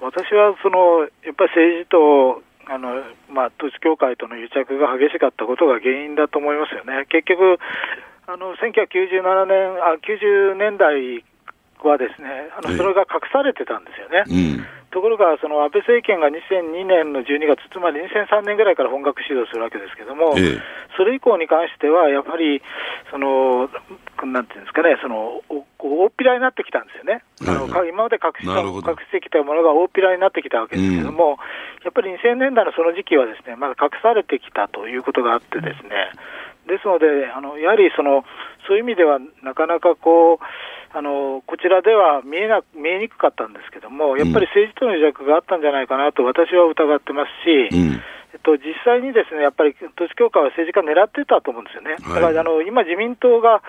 [0.00, 7.06] 私はそのやっぱり政治とあの、まあ、統一教会との癒着が激しかったことが原因だと思いますよね。
[7.08, 7.58] 結局
[8.26, 11.24] あの1997年あ90年代
[11.86, 14.24] はですねあのそれが隠されてたんですよね。
[14.26, 14.66] うん。
[14.90, 20.62] ところが、その安倍政権が2002年の12月、つまり2003年ぐらいから本格始動するわけですけれども、ええ、
[20.96, 22.62] それ以降に関しては、やっぱり、
[23.10, 23.68] その、
[24.24, 25.44] なんていうんですかね、その、
[25.78, 27.22] 大っぴらになってきたんですよね。
[27.46, 31.38] あの今まで隠した隠してきたものが大っぴらになってきたわけですけれども、
[31.78, 36.10] うん、やっぱり2000年代のその時期はですね、まだ隠されてきたということがあってですね、
[36.66, 38.24] ですので、あのやはりその、
[38.66, 40.44] そういう意味ではなかなかこう、
[40.92, 48.00] あのこちらでは見えな見えにくかったんですけども、やっぱり政治との癒着があったんじゃないかなと私は疑ってますし、うん
[48.32, 51.96] えっと、実際にですねやっぱり統一教会は政治家狙ってたと思うんですよね。
[51.96, 53.62] だからあの今、自民党が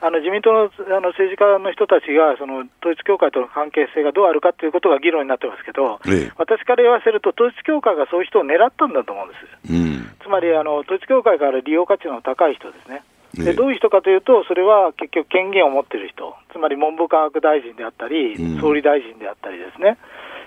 [0.00, 9.72] あの自民党のあの政治家の人たちがその統一教会との関係性がどうあるかということが議論になってますけど、ええ、私から言わせると、統一教会がそういう人を狙ったんだと思うんです。
[9.72, 13.02] うん、つまりあの統一教会から利用価値の高い人ですね。
[13.34, 19.98] でどういう人かというと、それは結局、権限を持っている人、つまり文部科学大臣であったり、総理大臣であったりですね、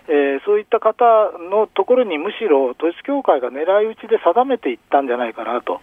[0.08, 1.04] うん、えー、そういった方
[1.50, 5.82] のところにむしろ統一教会が狙い撃ちで定めていったんじゃないかなと。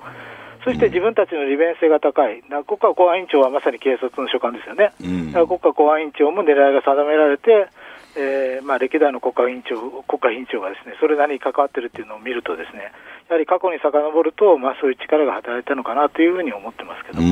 [0.65, 7.69] そして自分たちの利便性が高い、国家公安委員長はまさに警察の所管ですよね、うん、国家公安委員長も狙いが定められて、
[8.17, 9.77] えーまあ、歴代の国家委員長
[10.09, 12.93] 国家委員長がですねそれなりに関わっているというのを見ると、ですね
[13.29, 17.23] やはり過去に遡ると、まあ、そういう力が働いたのかなというふうに思ってますけど。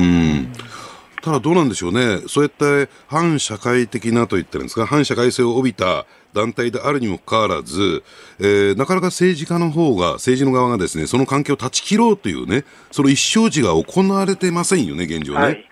[1.23, 2.65] ただどうなんでしょうね、そういった
[3.07, 8.03] 反社会的なと言ってるんですか、反社会性を帯びた団体であるにもかかわらず、
[8.39, 15.39] えー、なかなか政治家の方が、政治の側がですね、その関係を断ち切ろうというね、その一生児が行われてませんよね、現状ね。
[15.39, 15.69] はい、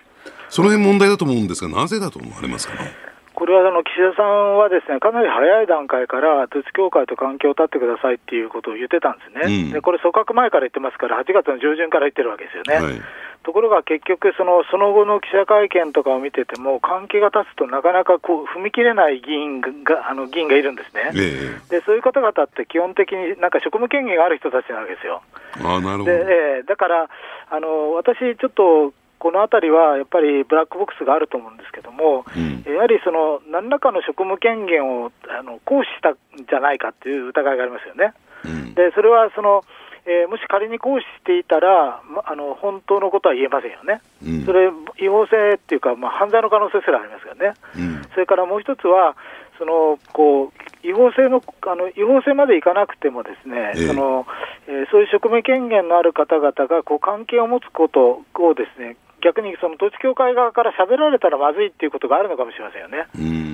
[0.48, 3.01] その辺問題だと思うんですが、なぜだと思われますかね。
[3.42, 12.78] これはあの岸田さんはですねかなり早い段階から統一教会と関係を断ってくださいっていうことを言ってたんですね、うん、でこれ、組閣前から言ってますから、8月の上旬から言ってるわけですよね。
[12.78, 13.02] はい。
[13.42, 25.20] ところが結局その、その後の記者会見とかを見てても、関係が立つとなかなかこう踏み切れない議員があの議員がいるんですね、えー、で、そういう方々って基本的になんか職務権限がある人たちなわけですよ。
[25.58, 26.04] あなるほど。
[26.04, 27.10] でえー、だから
[27.50, 38.14] あの私、ちょっとこのあたりはやっぱりブラックボックスがあると思うんですけども、うん、やはりその何らかの職務権限をあの行使したんじゃないかという疑いがありますよね。
[38.44, 39.62] うん、でそれはその
[40.04, 44.66] えー、もし仮に行使していたら、ま、あの本当のことは言えませんよね、うん、それ、
[44.98, 49.14] 違法性っていうか、まあ、犯罪の可能性すらありますよね、うん、それからもう一つは、
[49.60, 50.50] そのこう
[50.82, 53.86] 違法性のあの違法性までいかなくても、ですね、え。
[53.86, 54.26] その
[54.66, 63.06] えー、そういう職務権限のある方々がこう関係を持つことをですね逆にその統一教会側から喋られたらまずいっていうことがあるのかもしれませんよね。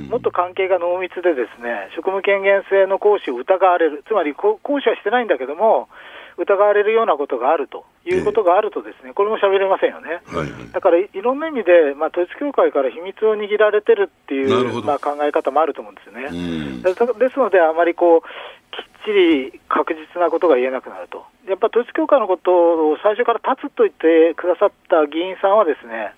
[0.09, 5.89] もっと関係が濃密でですね、職務権限制の行使を疑われる、つまり行使はしてないんだけども、
[6.39, 10.73] 疑われるようなことがあるということがあると、ですねこれも喋れませんよね、はいはい。
[10.73, 16.31] だからいろんな意味で、まあ、統一教会から秘密を握られてるっていう、まあ、考え方もあると思うんですよね。
[16.83, 18.21] ですので、あまりこう
[18.71, 22.53] きっちり確実なことが言えなくなると、やっぱ統一教会のこと
[22.91, 26.13] を最初から立つと言ってくださった議員さんは、ですね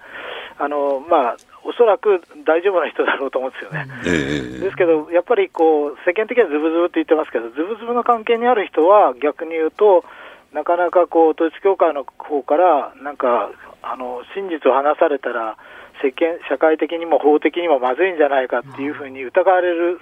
[0.59, 3.87] あのまあ、おそらく大丈夫な人だろうと思うんですよね。
[4.07, 10.05] ええですけど、やっぱりこう世間的にはズブズブって言ってますけど、ズブズブの関係にある人は、逆に言うと、
[10.53, 13.51] なかなかこう統一教会の方から、なんか
[13.83, 15.57] あの真実を話されたら、
[16.03, 19.99] 世間社会的にも法的にもまずいんじゃないかっていうふうに疑われる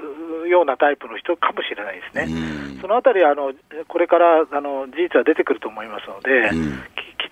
[0.48, 2.26] ようなタイプの人かもしれないですね。
[2.52, 3.52] うんそのあたりあの、
[3.88, 6.50] これからあの事実は出てくると思いますので、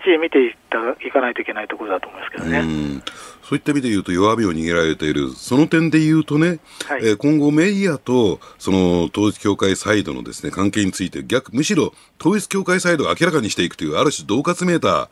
[0.07, 2.59] ちり見ていったいかないといけないところだと思いますけどね。
[2.59, 3.03] うん
[3.43, 15.09] そういった意味で言うと弱みを握られている、その点で言うとね、はいえー今後メディアとその統一教会サイドのですね、関係について逆、むしろ統一教会サイドが明らかにしていくという、ある種恫喝めいた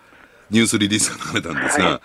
[0.49, 1.99] ニュースリリースが流れたんですが、はい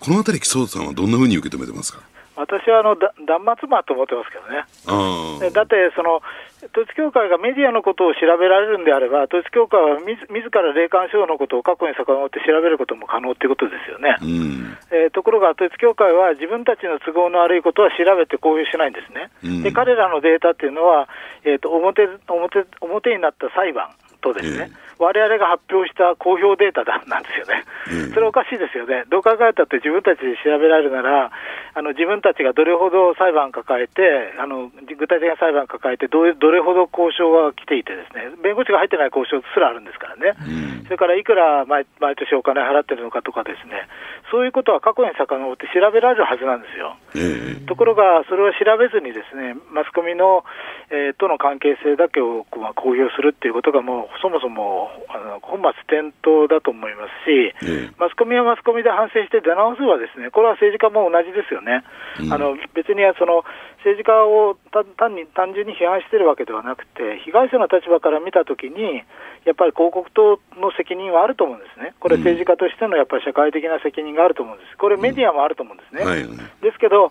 [0.00, 2.00] このあたり、木曽さんはどんなふうに受け止めてますか
[2.36, 5.50] 私はあのだ断末魔と思ってますけどね。
[5.50, 6.22] だってその、
[6.68, 14.16] 統一教会がメディアのことを調べられるんであれば、統一教会はみず自ら霊感商法のことを過去に遡って調べることも可能ということですよね。
[14.16, 19.30] あ、うん、えーところが統一教会は自分たちの都合の悪いことは調べて公表しないんですね。
[19.44, 21.08] うんで彼らのデータっていうのは、
[21.44, 23.90] えー、と表表表になった裁判
[24.20, 24.70] とですね、
[25.00, 28.12] 我々が発表した公表データだなんですよね、うん。
[28.12, 31.30] それおかしいですよね、どう考えたって自分たちで調べられるなら、
[31.74, 38.30] あの自分たちがどれほど裁判抱えて、あの具体的な裁判抱えてどう、どれほど交渉が来ていて、ですね。
[38.42, 40.34] 弁護士が入ってない交渉すらあるんですからね。
[40.38, 40.84] うん。
[40.84, 43.88] それからいくら毎毎年お金払ってるのかとかですね、
[44.30, 46.96] そういうことは過去に遡って調べられるはずなんですよ。
[47.14, 47.66] ええ。
[47.66, 50.44] ところが、それを調べずにですね、マスコミの、
[50.90, 61.82] えーとの関係性だけをこうまあ公表するっていうことが、もうそもそもあの本末転倒だと思いますし、ええマスコミはマスコミで反省して出直すはですね、これは政治家も同じですよね。
[62.20, 63.44] うんあの別にその
[63.80, 69.02] 政治家を単単に単純に批判してるわけではなくて、被害者の立場から見たときに、
[69.44, 71.94] やっぱり広告塔の責任はあると思うんですね。
[71.98, 74.76] これ政治家としてのやっぱり社会的な責任があると思うんです。
[74.76, 76.04] これメディアもあると思うんですね。
[76.04, 76.22] はい
[76.60, 77.10] ですけど、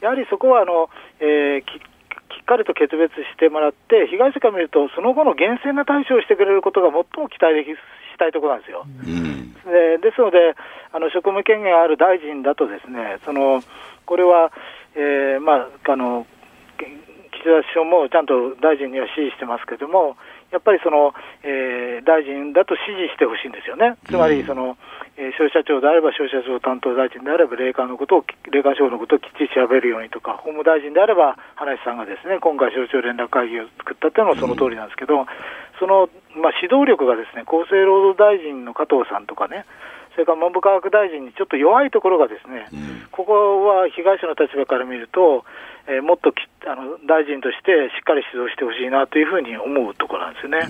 [0.00, 1.97] やはりそこはあの、えー
[2.40, 7.76] っかりと決別してもらって、被害者から見ると、その後の厳正な対処をしてくれることが最も期待できし
[8.18, 8.84] たいところなんですよ。
[9.06, 10.56] うんでですので、
[10.92, 13.62] あの職務権限ある大臣だと、ですねその
[14.06, 14.50] これは、
[14.94, 16.26] えーまあ、あの
[16.78, 16.86] け
[17.32, 20.16] 岸田首相もちゃんと大臣には指示してますけれども、
[20.50, 24.78] やっぱりその、えー大臣だと指示してほしいんですよね、つまりその、
[25.18, 35.26] えー消費者庁であれば消費者庁担当大臣であれば、霊感のことを、霊感商法のことをきっちり調べるようにとか、法務大臣であれば、葉梨さんがですね今回、省庁連絡会議を作ったっていうのもその通りなんですけど、
[35.78, 39.66] その、まあ、指導力がですね厚生労働大臣の加藤さんとかね、
[40.18, 45.44] それから文部科学大臣にちょっと弱いところがですね、うんここは被害者の立場から見ると、
[45.88, 50.66] えーもっときあの大臣としてしっかり指導してほしいなというふうに思うところなんですよね。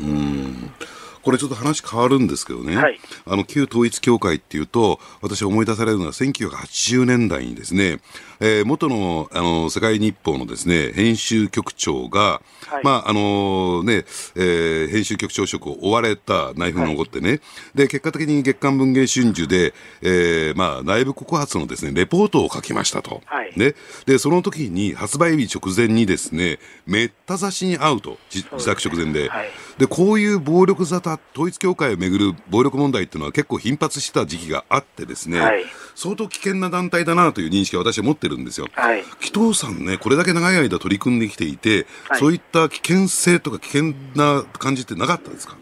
[1.28, 2.98] うんこれちょっと話変わるんですけどね、はい。
[3.26, 8.00] あの旧統一教会っていうと、私思い出されるのは1980年代にですね、
[8.40, 12.84] えー元のあの世界日報のですね編集局長が、はい。
[12.84, 14.04] まああのね
[14.36, 17.40] えー編集局長職を追われた内紛が起こってね、
[17.74, 23.20] で結果的に月刊文藝春秋で、えーまあ、内部告発のですねレポートを書きましたと。
[23.26, 23.52] はい。
[23.56, 23.74] ね、
[24.06, 29.48] でその時に発売日直前にですねめった刺しに会うと自自宅直前で、はい。
[29.78, 35.64] でこういう暴力沙汰統一教会をめぐる暴力問題っていうのは結構頻発した時期があってですね、はい。
[35.94, 38.66] 相当危険な団体だなという認識は私は持ってるんですよ。
[38.72, 39.04] はい。
[39.20, 42.20] 紀藤さんね、これだけ長い間取り組んできていて、はい。
[42.20, 45.56] そういった危険性とか危険な感じってなかったですか？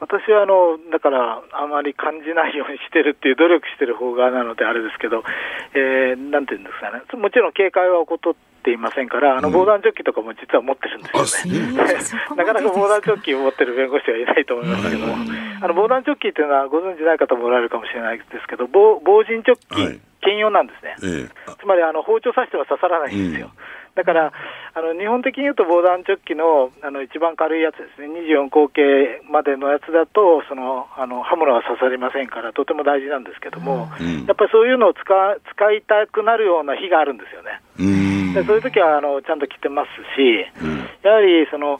[0.00, 5.22] 私はあのだから、あまり感じないようにしてるっていう努力してる方側なのであれですけど、
[5.74, 8.34] えーなんていうんですかね、もちろん警戒は怠っ
[8.64, 9.54] ていませんから、あのうん。
[9.54, 11.82] 防弾チョッキとかも実は持ってるんですよね。
[11.82, 15.06] あえーそこま なかなか防弾チョッキを持ってる弁護士はいないと思いますけど。
[15.06, 15.14] も、
[15.62, 20.00] あの防弾チョッキっていうのはご存知ない方もおられるかもしれないですけど、防防塵チョッキ、はい。
[20.24, 20.96] 兼用なんですね。
[21.04, 21.52] ええ。
[21.52, 21.56] あ。
[21.60, 23.50] つまりあの包丁刺しては刺さらないんですよ。
[23.94, 24.32] だから
[24.74, 34.26] あの日本的に言うと防弾チョッキのあの一番軽いやつですね、24口径までのやつだとそのあの刃物は刺さりませんから、とても大事なんですけども、うん。
[34.26, 35.04] やっぱりそういうのを使
[35.54, 37.60] 使いたくなるような日があるんですよね。
[37.78, 38.34] うーん。
[38.34, 39.88] でそういう時はあのちゃんと着てます
[40.18, 40.88] し、うん。
[41.02, 41.78] やはりその、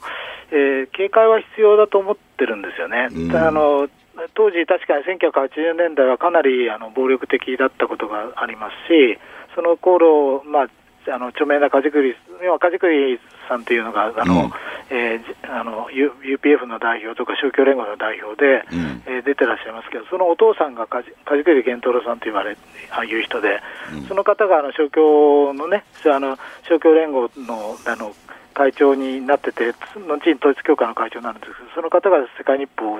[0.51, 3.09] えー警戒は必要だと思ってるんですよね。
[3.11, 3.35] うん。
[3.35, 3.89] あの
[4.33, 9.19] 当時、確かに1980年代はかなりあの暴力的だったことがありますし、
[9.55, 10.67] その頃、まあ、
[11.07, 14.51] あの著名な梶栗、要は梶栗さんというのが、あのうん。
[14.89, 22.55] えー、あの UPF の代表とか勝共連合の代表で、うん、えー、出てらっしゃいますけど、そのお父さんが梶栗源太郎さんと言われ
[22.91, 23.61] あいう人で、
[23.93, 28.13] うん、その方があの勝共のね、あの勝共連合のあの
[28.53, 29.73] 会長になってて、
[30.07, 32.97] 後に統一教会の会長になるんですけど、その方が世界日報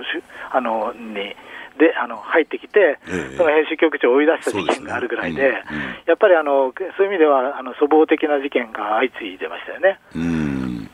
[0.51, 1.36] あのに
[1.78, 5.64] であの入ってきて、えその編集局長を追い出した事件があるぐらいで、ね。
[5.70, 5.78] うん。
[5.78, 10.00] うん、やっぱりあのそういう意味ではあの粗暴的な事件が相次いでましたよね。
[10.16, 10.90] うん。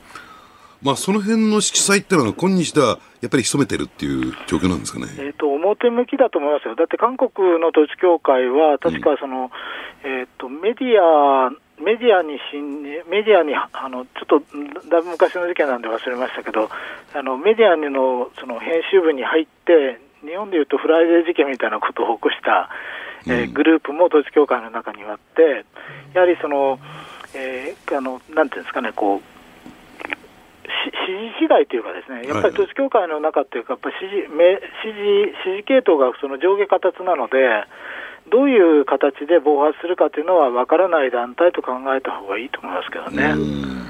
[0.82, 7.30] まあ、その辺の色彩っていうのは、今日ではやっぱり潜めてるっていう状況なんですかね、えーと、表向きだと思いますよ、だって韓国
[7.60, 9.52] の統一教会は、確かその、
[10.04, 11.52] うん、えーと、メディア
[11.82, 12.38] メディアに
[13.10, 16.70] メディアにあのちょっとだいぶ昔の事件なんで忘れましたけど、
[17.14, 22.70] あのメディアのその編集部に入って、日本でいうとフライデー事件みたいなことを起こした、
[23.28, 25.66] えー、グループも統一教会の中にはあって、
[26.14, 26.80] やはりその、
[27.36, 29.22] えー、あのなんていうんですかね、こう
[30.72, 30.92] 支
[31.40, 33.96] 持次第というか、ですねやっぱり統一教会の中っていうか、やっぱ支
[35.58, 37.66] 持系統がその上下形なので、
[38.30, 43.81] どういう形で暴発するかというのは分からない団体と考えた方がいいと思いますけどね。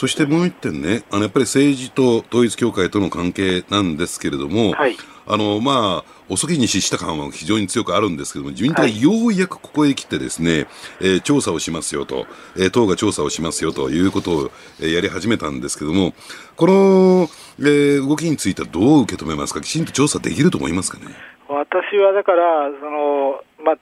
[0.00, 4.96] そしてもう一点ね、あのやっぱり政治と統一教会との関係なんですけれども、はい、
[5.26, 10.66] あのまあ、遅きに失した感は非常に強くあるんですけれども、自民党がようやくここへ来てですね、はい、
[11.00, 12.26] えー、調査をしますよと、
[12.56, 16.14] えー、党が調査をしますよということを、えー、やり始めたんですけれども、
[16.56, 17.28] この、
[17.58, 21.14] えー、動きについてはどう受け止めますか、きちんと調査できると思いますかね？
[21.46, 23.76] 私はだから、そのまあ、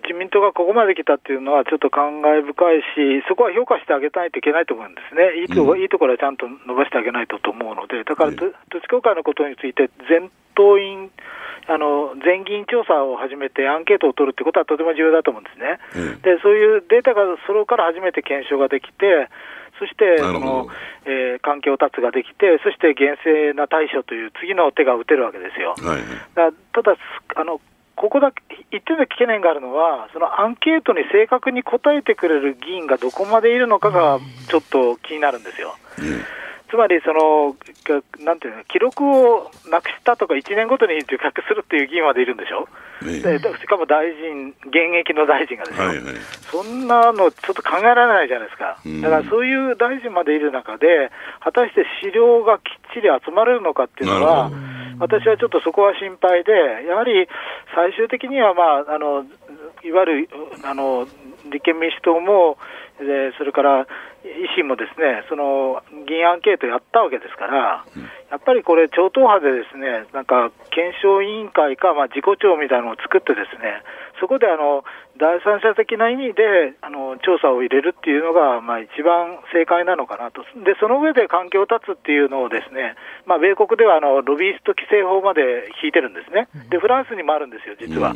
[0.00, 11.10] 自民党がここまで来たっていうのは、ちょっと感慨深いし、そこは評価してあげないといけないと思うんですね、いいとこ,、いいところはちゃんと伸ばしてあげないとと思うので、だから、統一教会のことについて、全党員、
[11.68, 15.78] あの全議員調査を始めて、アンケートを取るってことはとても重要だと思うんですね。
[16.22, 19.28] でそういうデータがそれから初めて検証ができて、
[19.78, 20.68] そしてその、
[21.06, 25.74] えー、環境達ができて、そして厳正な対処という次の手が打てるわけですよ。
[25.78, 26.02] はい、
[26.34, 26.96] だただ
[27.36, 27.60] あの
[28.02, 28.42] ここだけ、
[28.72, 35.76] 一点だけ懸念があるのは、そのアンケートに正確に答えてくれる議員がどこまでいるのかがちょっと気になるんですよ。
[36.00, 36.20] うん。
[36.68, 37.54] つまりその、
[38.24, 42.66] なんていうの、記録をなくしたとか、1年ごとに受託するっていう議員までいるんでしょ、
[43.06, 46.14] えしかも大臣、現役の大臣がですよ、はいはい、
[46.50, 52.62] そんなのちょっと考えられないじゃないですか、だからそういう大臣までいる中で、果たして資料がきっ
[52.94, 54.50] ちり集まれるのかっていうのは、
[55.02, 57.26] 私はちょっとそこは心配で、やはり
[57.74, 59.26] 最終的には、まあ、あの
[59.82, 60.28] いわゆる
[60.62, 61.08] あの
[61.50, 62.56] 立憲民主党も、
[63.02, 63.82] でそれから
[64.22, 67.84] 維新もですねその議員アンケートやったわけですから、
[68.30, 73.82] やっぱりこれ、超党派でですねなんか検証委員会か、まあ、自己調みたいなのを作って、ですね
[74.22, 74.86] そこであの
[75.18, 82.94] 第三者的な意味であの調査を入れるっていうのが、まあ、一番正解なのかなと、でその上で関係を断つっていうのを、ですね、
[83.26, 88.14] まあ、米国ではあのロビースト規制法まで引いてるんですね、でフランスにもあるんですよ、実は。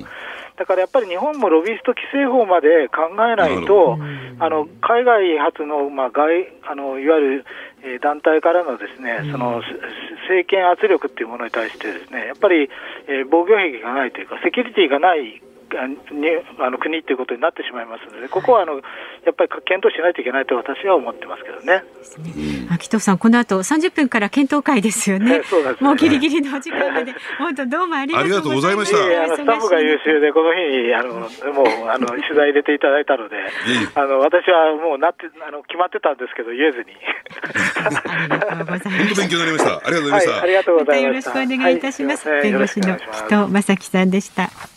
[0.57, 3.99] だからやっぱり日本もロビースト規制法まで考えないと、
[4.39, 7.45] あの海外発の,、まあ、外あのいわゆる
[8.01, 9.63] 団体からのですね、その
[10.27, 12.69] 政権圧力っていうものに対してですね、やっぱり、
[13.07, 21.83] えー、防御壁がないというか、セキュリティがないにあの国ということになってしまいますので、ここはあのやっぱり検討しないといけないと私は思ってますけどね。
[22.71, 25.39] 秋藤さん、この後三十分から検討会ですよね。
[25.39, 25.45] ね
[25.81, 29.25] もうギリギリの時間まで、 本当どうもありがとうございました。
[29.25, 33.37] あのスタッフが優秀で、この日にあのもうあの取材入れていただいたので、
[33.95, 36.87] あの私はもうなってあの決まってたんですけど言えずに。
[38.07, 38.89] ありがとうございます。
[38.89, 39.87] 本当勉強になりました。
[39.87, 40.31] ありがとうございました。
[40.31, 41.07] はい、ありがとうございました。
[41.07, 42.29] よろしくお願いいたします。
[42.29, 44.76] はい、弁護士の紀藤正樹さんでした。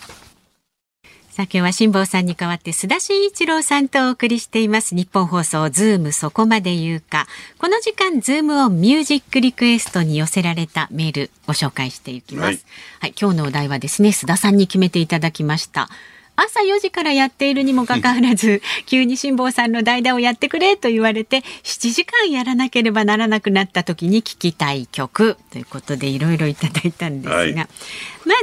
[1.39, 4.93] さあ今日は辛坊さんに代わって須田慎一郎さんとお送りしています。
[4.93, 7.27] ニッポン放送ズームそこまで言うか。
[7.59, 12.57] この時間ズームオンミュージックリクエストに寄せられたメールご紹介していきます、はい、
[12.99, 15.87] はい、今日のお題はですね須田さんに決めていただきました。
[16.35, 27.65] 朝4時からやっているにもかかわらず、急に辛坊さんの代打をやってくれと言われて、7時間やらなければならなくなった時に聴きたい曲ということでいろいろいただいたんですが、はい、ま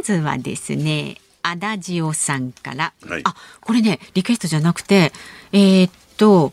[0.03, 1.16] ずはですね、
[1.51, 5.12] アダジオさんから、はい、あこれねリクエストじゃなくて
[5.53, 6.51] えー、っと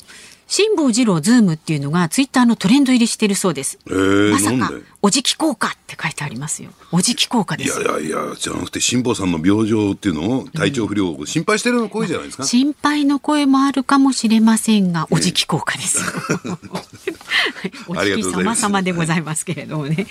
[0.56, 3.80] 辛坊治郎ズームっていうのがツイッターのトレンド入りしているそうです。
[3.88, 4.72] えー、まさか
[5.02, 6.70] おじき効果って書いてありますよ。
[6.92, 7.82] おじき効果です。
[7.82, 16.00] いやいやいやじゃなくて辛坊さんの病状っていうのを体調不良を心配してるの声じゃないですか、心配の声もあるかもしれませんが、おじき効果です。
[17.88, 20.08] お月様様でございますけれどもね。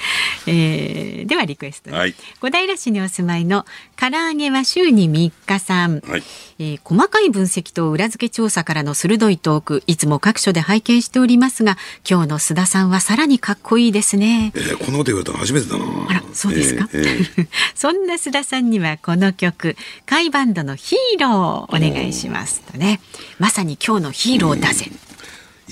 [0.46, 3.64] えー、ではリクエスト、はい、小平市にお住まいの
[3.96, 6.22] 唐揚げは週に3日さん、はい、
[6.58, 11.76] えー、細かい分析と裏付け調査からの鋭いトークいつも各所で拝見しておりますが
[12.08, 14.52] 今日の須田さんはさらにかっこいいですね。
[14.54, 15.84] えー、このこと言われたの初めてだな。
[16.08, 16.88] あらそうですか？
[16.94, 19.76] えーえー、 そんな須田さんにはこの曲
[20.06, 23.00] カイバンドのヒーローお願いしますとね。
[23.38, 24.90] まさに今日のヒーローだぜ。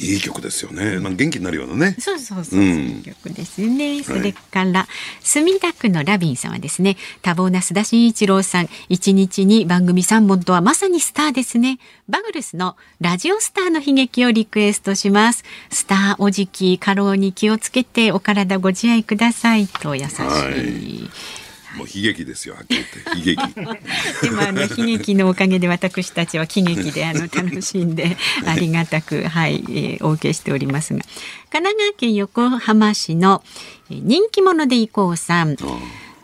[0.00, 0.98] いい曲ですよね。
[0.98, 1.96] なん元気になるようなね。
[1.98, 4.02] そうそうそう、うん、曲ですね。
[4.02, 4.86] それから、はい、
[5.20, 11.78] 墨田区のラビンさんはですね、多忙な須田慎一郎さん、一日に番組三本とはまさにスターですね。
[12.08, 15.44] バグルスのラジオスターの悲劇をリクエストします。
[15.70, 20.22] スターおじき、過労に気をつけてお体ご自愛くださいと優しい。
[20.22, 21.39] はい
[21.76, 23.54] もう悲劇ですよ、はっきり言って悲劇。
[24.22, 24.68] でもあの悲
[24.98, 28.16] 劇のおかげで私たちは喜劇であの楽しんで
[28.46, 31.00] ありがたくはい、えー、お受けしておりますが、
[31.52, 33.42] 神奈川県横浜市の
[33.88, 35.54] 人気者でいこうさん、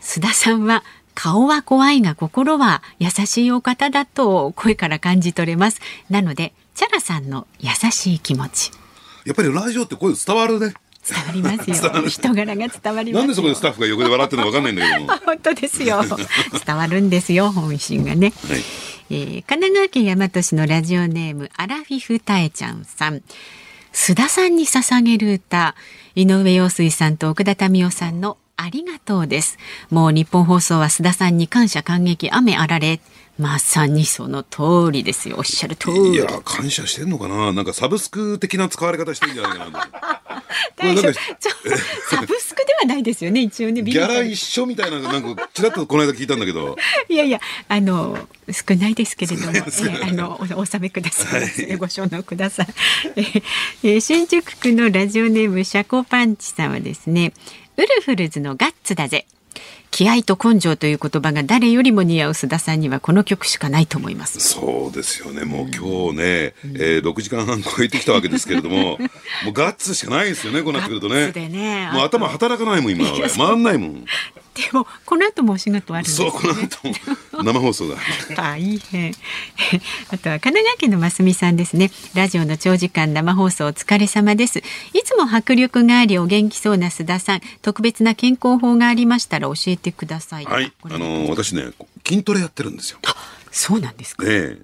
[0.00, 5.80] 須田さんは顔は怖いが心は優しいお方だと声から感じ取れます。
[6.10, 8.70] なので、チャラさんの優しい気持ち。
[9.24, 10.74] やっぱりラジオって声伝わるね。
[11.08, 12.08] 伝わりますよ。
[12.08, 16.04] 人柄が伝わりなんでそこでスタッフが横で笑ってるのわかんないんだけど 本当ですよ。
[16.64, 18.32] 伝わるんですよ、本心がね。
[18.48, 18.64] はい、
[19.10, 23.22] えー、神奈川県大和市のラジオネームアラフィフタエちゃんさん。
[23.92, 25.74] 須田さんに捧げる歌、
[26.14, 29.58] 井上陽水さんと奥田民生さんのありがとうです。
[29.90, 33.00] もう日本放送は須田さんに感謝感激雨あられ。
[33.38, 35.36] まさにその通りですよ。
[35.38, 36.14] おっしゃる通り。
[36.14, 37.52] いや、感謝してんのかな？
[37.52, 40.15] なんかサブスク的な使われ方してんじゃないかな？
[40.76, 41.12] 大丈夫。
[42.10, 43.82] サブスクではないですよね、一応ね。
[43.82, 46.76] ギャラ一緒みたいな、なんか、ちらっとこの間聞いたんだけど。
[47.08, 48.18] いやいや、あの、
[48.50, 49.62] 少ないですけれども、え
[50.02, 51.42] あの、お納めください。
[51.42, 52.66] はい、ご承納ください。
[53.82, 57.32] え新宿区のラジオネーム、シャコパンチさんはですね、
[57.76, 59.26] ウルフルズのガッツだぜ。
[59.96, 64.40] 気合と根性という言葉が誰よりも似合う須田さんにはこの曲しかないと思います。
[64.40, 65.46] そうですよね。
[65.46, 69.00] もう今日ね、うん、えー、6時間半超えてきたわけですけれども も
[69.48, 71.88] うガッツしかないですよねこうなってくるとねね。
[71.94, 74.04] もう頭働かないもん今回んないもん。
[74.56, 76.88] でもこの後もお仕事あるね、そうこの後
[77.36, 77.42] も。
[77.42, 77.96] 生放送だ。
[78.34, 79.12] 大変。
[80.08, 81.90] あとは神奈川県のますみさんですね。
[82.14, 84.60] ラジオの長時間生放送お疲れ様です。
[84.60, 84.62] い
[85.04, 87.40] つも迫力がありお元気そうな須田さん。
[87.60, 91.70] 特別な健康法がありましたら教えてくださいはいあの私ね
[92.06, 92.98] 筋トレやってるんですよ
[93.50, 94.58] そうなんですかね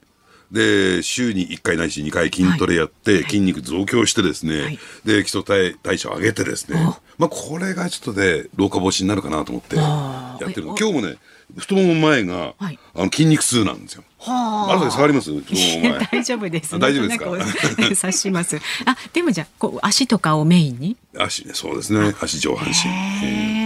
[0.53, 6.79] で、週に1回ないし2回筋トレやって、筋肉増強してですね、はい、で、基礎代代謝を上げてですね、
[7.17, 11.17] まあ、これがちょっとね、老化防止になるかなと思ってやってる今日もね、
[11.57, 14.05] 太もも前が、はい、あの筋肉痛なんですよ。
[14.19, 14.87] はあ。
[14.87, 15.31] あ触ります？
[15.33, 16.79] 大丈夫です、ね。
[16.79, 17.87] 大丈夫ですか？
[17.95, 18.59] 察します。
[18.85, 20.99] あ、でもじゃこう足とかをメインに？
[21.19, 22.15] 足ね、そうですね。
[22.21, 23.62] 足上半身。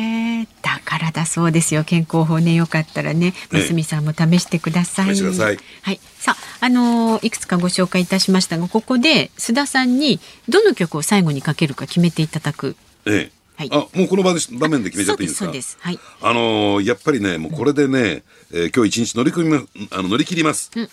[0.62, 5.15] だからだそうですよ健康法ねよかったらねますさんも試してください。
[5.15, 10.19] はい、はい、さああのー、いくつかご紹介いたしましたがここで須田さんに
[10.49, 12.77] どの曲を最後にかけるか決めていただく。
[13.07, 13.33] ええ。
[13.57, 15.45] はい、あもうこの場で場面で決めちゃっていいですか？
[15.47, 15.99] そうですはい。
[16.20, 18.23] あのー、やっぱりねもうこれでね、
[18.53, 20.70] えー、今日一日乗り組みあの乗り切ります。
[20.77, 20.87] うん、え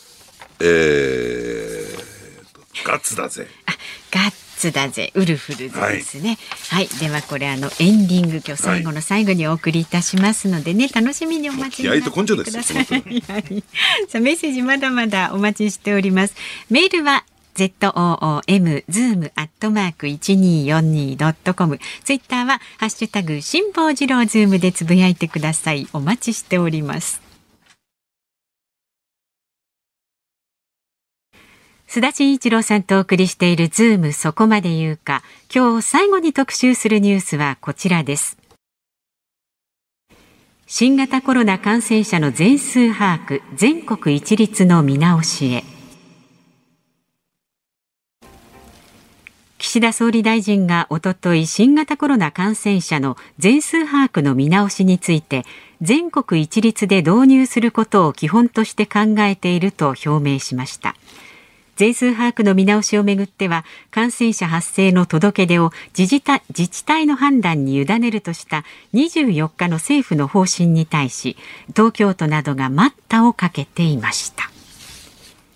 [0.64, 3.48] ー、ガッツだぜ。
[3.66, 3.74] あ
[4.12, 4.32] ガッ
[4.64, 6.38] ツだぜウルフルズですね、
[6.70, 13.24] はい、はい、ではこれあのエンディング今日最後の最後にお送りいたしますのでね、楽しみにお待ちください。
[14.08, 16.36] さあメッセージまだまだお待ちしております。
[16.70, 17.26] メールは
[17.56, 21.80] ZOOM zoom アットマーク一二四二ドットコム。
[22.06, 25.88] ツイッターはハッシュタグ辛坊治郎ズームでつぶやいてください。
[25.92, 27.23] お待ちしております。
[31.94, 35.22] 須田慎一郎さんとお送りしているズームそこまで言うか。
[35.54, 38.36] 今日最後に特集するニュースはこちらです。
[40.66, 45.64] 新型コロナ感染者の全数把握全国一律の見直しへ。
[49.60, 55.46] 岸田総理大臣がおととい新型コロナ感染者の全数把握の見直しについて
[55.80, 60.96] 全国一律で導入することを基本として考えていると表明しました。
[61.76, 68.64] 全数把握の見直しをめぐっては感染者発生の届け出を自治体自治体の判断に委ねるとした
[68.94, 71.38] 24日の政府の方針に対し
[71.70, 74.50] 東京都などが待ったをかけていました。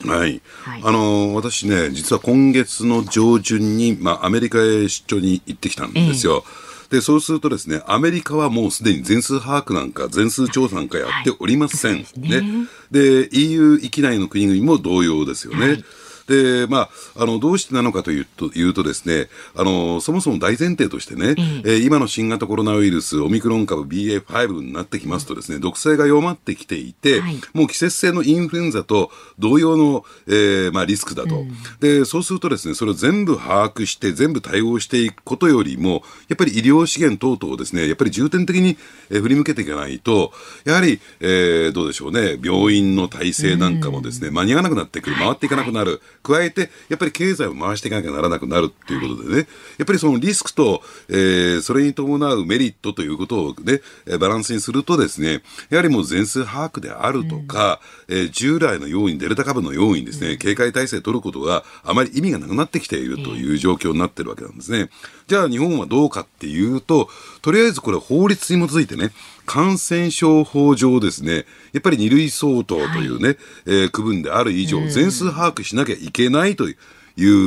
[0.05, 6.43] はい、はい、あの私ね実は今月の上旬に、まあ、アメリカへ出張に行ってきたんですよ。
[6.45, 11.95] ええで、そうするとですね、アメリカはもうすでに全数把握なんか、全数調査なんかやっておりません。
[11.95, 12.67] はい、ね。
[12.91, 15.67] で、EU 域内の国々も同様ですよね。
[15.67, 15.83] はい
[16.27, 21.35] で、まあ、あの、どうしてなのかというと、いうとですね、あの、そもそも大前提としてね、
[21.65, 38.77] えー、今の新型コロナウイルス、オミクロン株 BA.5 になってきますとですね、毒性が弱まってきていて、はい、もう季節性のインフルエンザと同様の、えー、まあ、リスクだと、うん、で、そうするとですね、それを全部把握して、全部対応していくことよりも、やっぱり医療資源等々をですね、やっぱり重点的に、
[39.09, 40.33] え振り向けていかないと、
[40.65, 49.47] やはり、えー、どうでしょうね、病院の体制なんかもですね、間に合わなくなってくる、回っていかなくなる、加えて、やっぱり経済を回していかなきゃならなくなるっていうことでね、
[49.77, 53.81] やっぱりそのリスクと、えー、それに伴うメリットということをね、
[54.19, 64.89] バランスにするとですね、やはりもう全数把握であるとか、うん、えー、従来のようにデルタ株のようにですね、警戒体制を取ることがあまり意味がなくなってきているという状況になってるわけなんですね。
[65.27, 67.09] じゃあ日本はどうかっていうと、
[67.41, 69.11] とりあえずこれ法律に基づいてね、
[69.47, 76.75] 感染症法上ですね、やっぱり二類相当というね、はい、えー、区分である以上、全数把握しなきゃいけないとい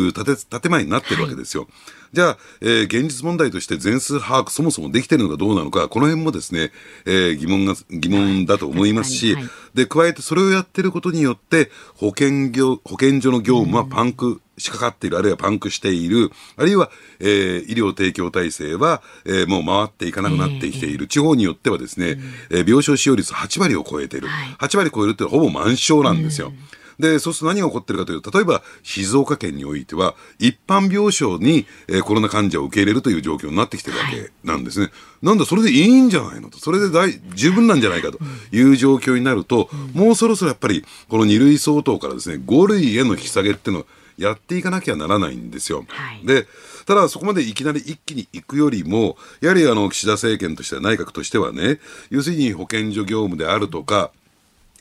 [0.08, 1.64] う建て前になってるわけですよ。
[1.64, 1.72] はい
[2.12, 6.72] じゃあ、えー、現実問題として全数把握そもそもできてるのかどうなのか、この辺もですね、
[7.06, 21.06] えー、疑問が、疑問だと思いますし、はい、で、加えてそれをやってることによって、保険業、保健所の業務はパンクしかかっている、あるいはパンクしている、あるいは、えー、医療提供体制は、えー、もう回っていかなくなってきている。
[21.06, 22.18] 地方によってはですね、
[22.50, 24.28] えー、病床使用率8割を超えている。
[24.58, 26.52] 8割超えるってほぼ満床なんですよ。
[27.00, 34.86] で、そうすると何が起こってるかというと、例えば静岡県においては、一般病床に、えー、コロナ患者を受け入れるという状況になってきてるわけなんですね。
[34.86, 34.90] は
[35.22, 38.18] い、なんだ、それでいいんじゃないのと、それで大十分なんじゃないかと
[38.52, 43.86] いう状況になると、うん、もうそろそろやっぱり、この2類相当からですね、5類への引き下げっていうのを
[44.18, 45.84] やっていかなきゃならないんですよ。
[45.88, 46.46] はい、で、
[46.86, 54.12] ただそこまでいきなり一気に行くよりも、やはりあの岸田政権としては、内閣としてはね、要するに保健所業務であるとか、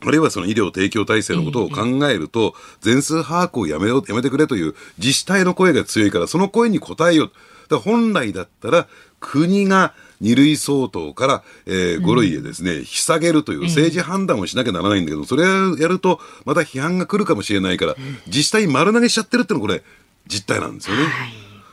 [0.05, 7.31] あるいはその医療提供体制のことを考えると、全数把握をやめよう、やめてくれという自治体の声が強いから、その声に応えよう。
[7.69, 8.87] だ本来だったら、
[9.19, 17.95] 国が2類相当から、えー、5類へですね、引き下げるという政治判断をしなきゃならないんだけど、それをやると、また批判が来るかもしれないから、
[18.27, 19.83] 自治体丸投げしちゃってるってのはこれ、
[20.27, 21.03] 実態なんですよね。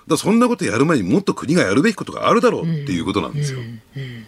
[0.07, 3.59] だそんなことやる前にもっと国がやるべきことがあるだろうっていうことなんですよ。
[3.59, 4.27] うんうんうん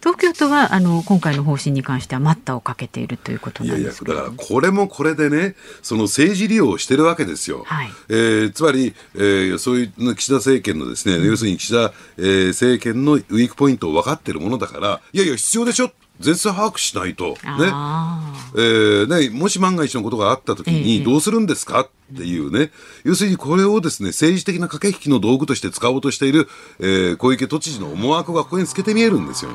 [0.00, 15.90] 東京都はあの今回の方針に関しては待ったをかけているということなんですいやいやだからこれもこれでねその政治利用をしてるわけですよ、はい、えー、つまり、えー、そういう岸田政権のですね、うん、要するに岸田、えー、政権のウィークポイントを分かってるものだからいやいや必要でしょ。
[16.20, 17.36] 全数把握しないと、ね。
[17.44, 21.82] えー、ね、もし万が一のことがあったときに、どうするんですか？
[21.82, 22.72] っていうね、
[23.04, 26.48] 要するにこれをですね、政治的な駆け引きの道具として使おうとしている、
[26.80, 29.52] えー、小池都知事の思惑がここに透けて見えるんですよ。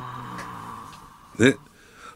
[1.39, 1.55] ね。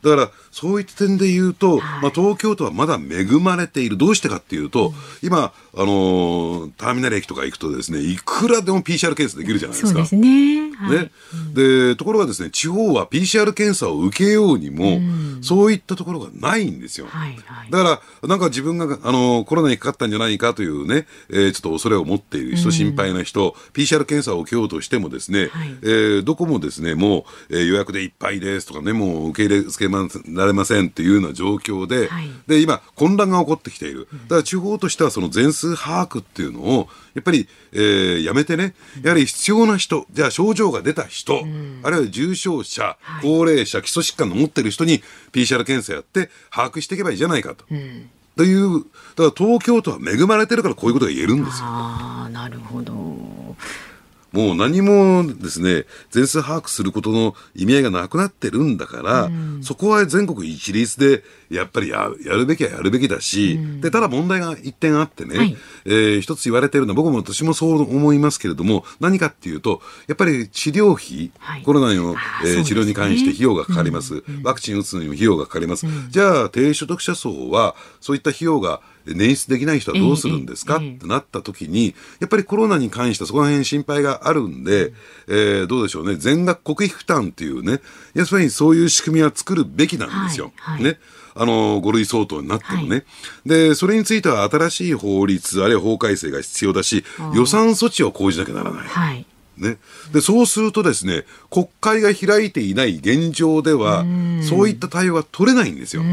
[0.03, 3.98] だから、そういった点で言うと、はい、まあ、東京都はまだ恵まれている。
[3.98, 9.99] どうしてかっていうと、うん、今、あのー、ターミナル駅とか行くとですね、いくらでも PCR 検査できるじゃないですか。
[9.99, 10.66] そうですね。
[10.77, 11.11] はい、ね、
[11.53, 17.07] で、ところがですね、地方は PCR 検査を受けようにも、うん、そういったところがないんですよ。
[17.07, 34.07] はいはい、だから、なんか自分が、あのー、コロナにかかったんじゃないかというね、えー、ちょっと恐れを持っている人、うん、心配な人、PCR 検査を受けようとしてもですね、はい、えー、どこもですね、もう、えー、予約でいっぱいですとかね、もう受け入れつけまられませんっていうような状況で、はい、で、今、混乱が起こってきている。
[34.11, 47.65] だから地方としてはその全数把握っていうのを、やっぱり、えー、やめてね、やはり必要な人、じゃあ症状が出た人、うん、あるいは重症者、高齢者、基礎疾患の持ってる人に PCR 検査やって把握していけばいいじゃないかと。
[47.72, 48.91] うんという、だか
[49.23, 51.65] ら東京都は恵まれてるからこういうことが言えるんですよ。
[51.65, 52.94] ああ、なるほど。
[52.94, 74.24] もう何もですね、全数把握することの意味合いがなくなってるんだから、うん、そこは全国一律でやっぱりややるべきはやるべきだし、うん、で、ただ問題が一点あってね、はい、えー、一つ言われてるのは、僕も私もそう思いますけれども、何かっていうと、やっぱり治療費、はい、コロナの、えー、治療に関して費用がかかります。
[74.28, 75.86] うん、ワクチン打つのにも費用がかかります。
[76.10, 84.94] じゃあ、低所得者層は、そういった費用が捻出できない人はどうするんですか、ってなった時に、やっぱりコロナに関してそこら辺心配があるんで、
[85.28, 87.82] えー、どうでしょうね、全額国費負担っていうね、
[88.14, 90.52] やっぱりそういう仕組みは作るべきなんですよ。
[90.57, 90.99] はいはい、ね。
[91.38, 93.03] あの、5類相当になってもね、はい、
[93.45, 97.03] で、それについては新しい法律、あるいは法改正が必要だし、
[97.34, 98.88] 予算措置を講じなきゃならない。
[98.88, 99.26] はい。
[99.57, 99.77] ね、
[100.14, 104.05] でそうするとですね国会が開いていない現状では
[104.47, 106.03] そういった対応が取れないんですよ。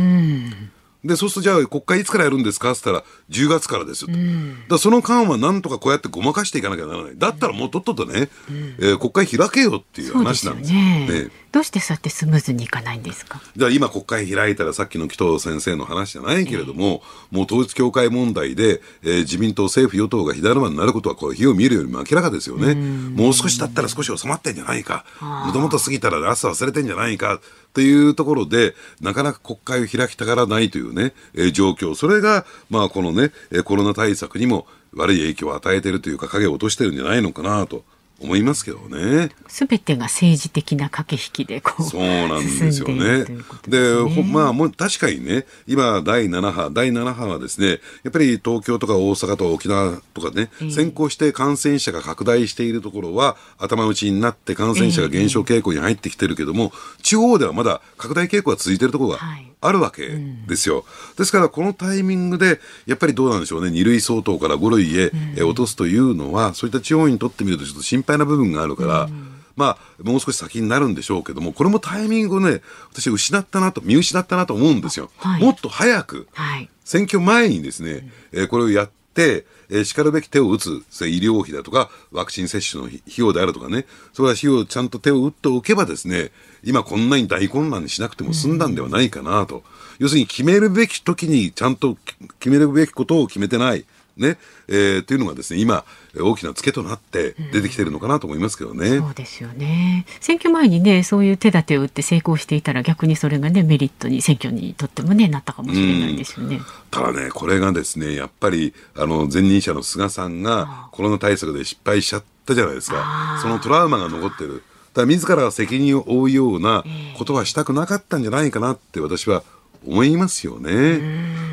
[1.04, 4.14] で、そうするとじゃあ国会いつからやるんですかって言ったら10月からですよと。
[4.14, 7.18] うん、だその間はなんとかこうやってごまかしていかなきゃならない。
[7.18, 10.78] だったらもうとっととね、うん、えー、国会開けよっていう話なんですよ。
[10.78, 11.28] ね。
[11.54, 13.40] どうしてそうやってスムーズにいかないんですか？
[13.56, 17.02] じゃあ今国会開いたらさっきの紀藤先生の話じゃないけれども、
[17.32, 22.74] えー、もう統一教会問題で、えー、自民党政府与党が火だるまになることはこう火を見るよりも明らかですよね。
[22.74, 25.04] もう少しだったら少し収まってんじゃないか。
[25.46, 27.40] もともと過ぎたらラス忘れてんじゃないか。
[27.72, 31.94] というところで、なかなか国会を開きたがらないというね、えー、状況。
[31.94, 33.30] それが、まあこのね、
[33.64, 37.84] コロナ対策にも悪い影響を与えているというか、影を落としてるんじゃないのかなと。
[38.20, 39.30] 思いますけどね。
[39.48, 43.24] すべてが政治的な駆け引きでこうそうなんですよね。
[43.68, 59.18] で、ね、まあもう確かにね、今第7波、第7波はですね、やっぱり東京とか大阪とか沖縄とかね、えー、先行して感染者が拡大しているところは頭打ちになって感染者が減少傾向に入ってきてるけども、えー、地方ではまだ拡大傾向が続いているところが
[59.66, 60.08] あるわけ
[60.46, 60.76] ですよ。
[60.76, 69.08] はいうん、ですからこのタイミングでやっぱりどうなんでしょうね、2類相当から5類へ、うん、落とすというのは、そういった地方にとってみるとちょっと心配な部分があるから、
[69.56, 72.60] まあ、もう少し先になるんでしょうけども、これもタイミングをね、
[72.92, 75.10] 私失ったなと、見失ったなと思うんですよ。
[75.18, 86.32] はい、もっと早く、はい、選挙前にですね、えー、これをやって、えー、しかるべき手を打つ、医療費だとか、ワクチン接種の費用であるとかね、それは費用ちゃんと手を打っておけばですね、
[86.64, 89.56] 今こんなに大混乱にしなくても済んだんではないかなと。
[89.56, 89.62] うん、
[89.98, 91.96] 要するに決めるべき時にちゃんと
[92.40, 93.84] 決めるべきことを決めてない。
[94.16, 94.38] ね、
[94.68, 95.84] えー、というのがですね、今、
[96.16, 100.06] 大きなツケとなって出てきてるのかなと思いますけどね、うん、そうですよね。
[100.20, 106.56] 選挙前にね、そういう手立てを打って成功していたら逆にそれがね、メリットに選挙にとってもね、なったかもしれないですよね。
[106.56, 113.40] うん、ただね、これがですね、やっぱり、あの、前任者の菅さんがコロナ対策で失敗しちゃったじゃないですか。
[113.42, 114.62] そのトラウマが残ってる。
[114.94, 116.84] だから自ら責任を負うような
[117.18, 119.42] ことはしたくなかったんじゃないかなって私は
[119.86, 121.00] 思いますよね。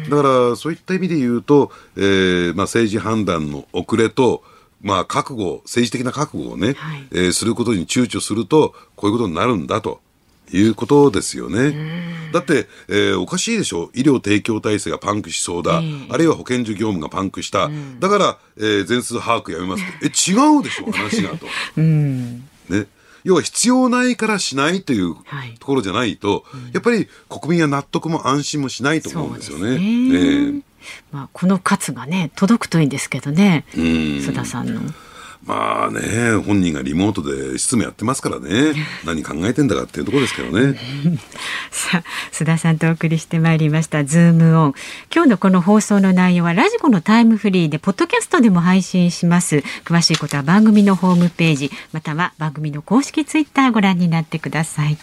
[0.09, 4.43] だからそういった意味で言うと、えーまあ、政治判断の遅れと、
[4.81, 9.99] まあ、覚悟、政治的な覚悟をね、はい、えー、することに躊躇すると、こういうことになるんだと。
[10.53, 11.73] いうことですよね。
[12.34, 13.89] だって、えー、おかしいでしょ？
[13.93, 17.69] 医療提供体制がパンクしそうだ、えー、あるいは保健所業務がパンクした、
[18.01, 20.91] だから、えー、全数把握やめますえ、違うでしょ？
[20.91, 21.45] 話がと。
[21.77, 22.88] ね。
[23.23, 25.15] 要は必要ないからしないという
[25.60, 29.77] ところじゃないと、はいやっぱり国民は納得も安心もしないと思うんですよね。
[29.77, 30.61] ね。
[31.11, 33.65] まあ、この喝がね届くといいんですけどね。
[33.73, 34.81] 須田さんの。
[35.45, 40.80] まあね、本人がリモートで執務やってますからね、 何考えてんだかっていうところですけどね。
[41.72, 44.73] さあ、須田さんとお送りしてまいりました、ズームオン。
[45.13, 49.63] 今日のこの放送の内容は、ラジコのタイムフリーで、ポッドキャストでも配信します。
[49.84, 54.97] 詳しいことは番組のホームページ、または番組の公式ツイッターご覧になってください。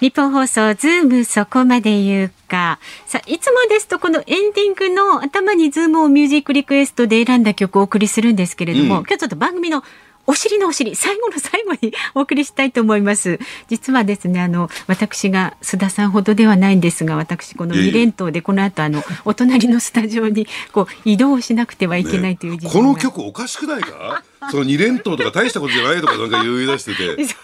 [0.00, 2.78] ニッポン放送ズームそこまで言うか。
[3.06, 9.82] さあ、いつもですとこのエンディングの頭にズームをミュージックリクエストで選んだ曲をお送りするんですけれども、うん、今日ちょっと番組の
[10.28, 13.40] お尻のお尻、最後の最後にお送りしたいと思います。
[13.68, 24.22] 実はですね、あの、私が須田さんほどではないんですが、私、この2連投でこの後、あの、お隣のスタジオに、こう、移動しなくてはいけないという、ね、この曲おかしくないか？
[24.50, 27.24] その2連投とか大したことじゃないとかなんか言い出してて。
[27.26, 27.36] そう、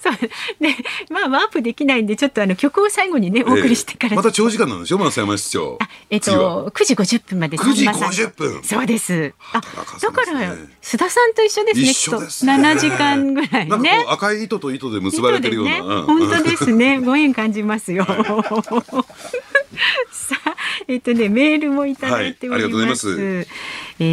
[0.00, 0.14] そう。
[0.60, 0.76] で、
[1.10, 4.16] まあワープできないんで、ちょっとあの曲を最後にね、お送りしてから。
[4.16, 5.78] また長時間なんでしょ、増山市長。
[5.80, 7.56] あ、えっと、9時50分まで。
[7.56, 8.62] 9時50分。
[8.62, 9.32] そうです。
[9.52, 11.90] あ、だから、須田さんと一緒ですね。
[11.90, 12.52] 一緒ですね。
[12.54, 14.04] 7時間ぐらいね。
[14.08, 16.02] 赤い糸と糸で結ばれてるような。
[16.02, 17.00] 本当ですね。
[17.04, 18.04] ご縁感じますよ。
[20.10, 20.51] さあ、
[20.88, 23.08] えっとね、メールもいただいております。
[23.08, 23.46] はい。
[24.00, 24.04] え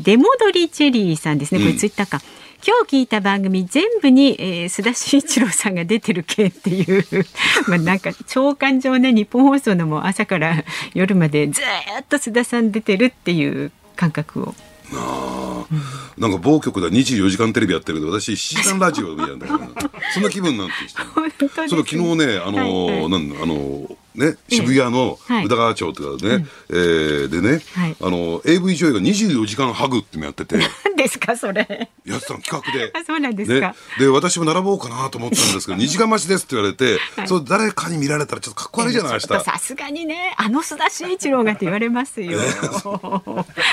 [0.00, 1.60] ー、出戻りチェリーさんですね。
[1.60, 2.20] これツイッターか。
[2.22, 7.04] うん今日聞いた番組全部に、えー、須田慎一郎さんが出てる系っていう
[7.68, 14.54] まあなんか長官上ね日本放送のも朝から夜までずっと須田さん出てるっていう感覚を。
[14.94, 19.58] あうん、なんか某局で24時間テレビやってるけど私7時間ラジオ見たんだけど
[20.14, 30.58] そんな気分になってきたその昨日ねあの、はいはい、なんあのね、渋谷の宇田川町とかね、はい、えー、でね、はい、あの AV 女優が24時間ハグってのやってて。
[30.84, 31.88] 何ですかそれ。
[32.04, 32.90] やってたの企画で。
[32.94, 39.40] あ そうなんですか、ね、で私も並ぼうかなと思ったんですけど2時間待ちですって言われて、はい、そ誰かに見られたらちょっとかっこ悪いじゃないですか。
[39.40, 42.40] さすがにねあの須田慎一郎がって言われますよ。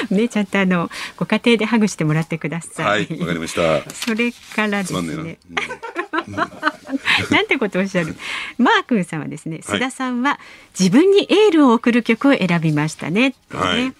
[0.10, 0.30] ね。
[0.30, 2.86] ちゃんとあのご家庭でハグしてもらってください。
[2.86, 3.90] はいわかりました。
[3.92, 5.40] それからですね。
[5.50, 6.04] な。
[6.04, 6.05] ん
[7.48, 8.16] てことをおっしゃる？
[8.58, 10.40] マー君さんはですね須田さんは
[10.78, 13.94] 自分にエールを送る曲を選びましたね、ね、はい。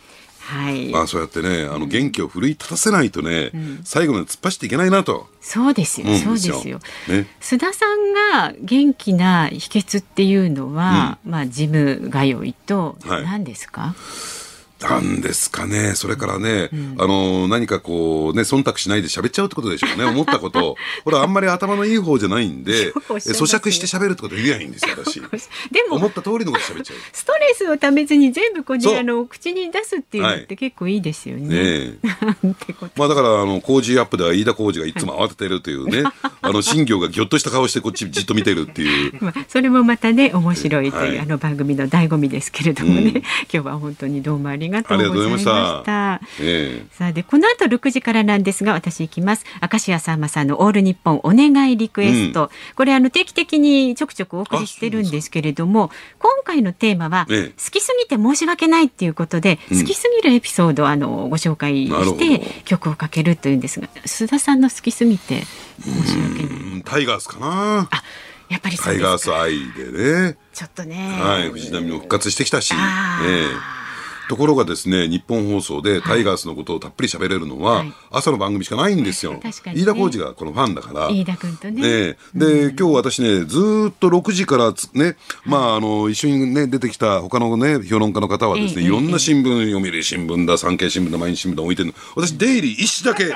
[0.46, 5.28] はい、まあそうやってねあの元気を奮い立たせないとね、うん、最後まで突っ走っていけないなと。
[5.42, 14.45] そうですよ、そうですよ、ね、須田さんが元気な秘訣っていうのは、うん、まあジム通いと何ですか、はい
[14.90, 25.22] なんですかね、それからね、うん、あの何かこうね、忖度しないで喋っちゃうってことでしょうね、 思ったこと、これ、あんまり頭のいい方じゃないんで、 咀嚼して喋るってことできないんですよ、私。
[25.72, 26.98] でも、思った通りのこと喋っちゃう。
[27.14, 31.56] ストレスをためずに全部こう、あの口に出すっていうのって結構いいですよね。
[32.04, 32.56] はい、ね
[32.96, 36.04] まあだから、あの工事アップでは飯田浩二がいつも慌ててるというね、
[36.42, 39.14] あの新業がぎょっとした顔してこっちじっと見てるっていう。
[39.22, 46.22] まあそれもまたね面白いという、はい、あの番組の醍醐味ですけれどもね、うん、今日は本当にどうもありがとうございました。
[46.40, 49.46] えー、さあでこの後6時からなんですが私行きます。
[49.62, 65.44] 明石家さんまさんのオール日本お願いリクエスト、うん、これあの定期的にちょくちょくお送りしてるんですけれども今回のテーマは、え好きすぎて申し訳ないっていうことで、好きすぎるエピソードをあのご紹介して曲をかけるというんですが須田さんの好きすぎて
[65.82, 66.84] 申し訳ない。
[66.84, 67.88] タイガースかな。
[67.92, 68.04] あ
[68.50, 70.38] やっぱりタイガース愛でね。
[70.54, 71.20] ちょっとね。
[71.20, 72.74] はい、藤波も復活してきたし。
[72.74, 73.85] ええ
[74.30, 79.40] ところがですね、日本放送でタイガースのことをたっぷり喋れるのは、朝の番組しかないんですよ。
[79.44, 81.10] 飯田浩二がこのファンだから。
[81.10, 81.82] 飯田君とね。
[81.82, 91.94] ねで、今日私ね、ずっと6時からね、まあ、あの、一緒にね、出てきた他のね、評論家の方はですね、いろんな新聞、読売新聞だ、産経新聞だ、毎日新聞だ置いてるの。
[92.16, 93.34] 私、デイリー一紙だけ、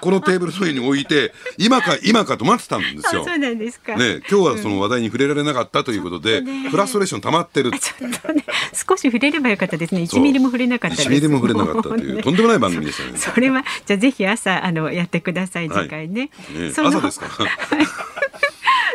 [0.00, 3.24] このテーブルの上に置いて、 今か今かと待ってたんですよ。
[3.24, 3.96] そうなんですか。
[3.96, 7.70] ね、今日はその話題に触れられなかったということで、フラストレーション溜まってる。
[7.70, 10.06] ちょっとね、少し触れればよかったですね。
[10.16, 11.08] 1ミリも触れなかったです。
[11.08, 13.18] 1ミリも触れなかったという、とんでもない番組でしたね。
[13.18, 16.30] それは、じゃあぜひ朝、あの、やってください、次回ね。
[16.74, 17.26] 朝ですか？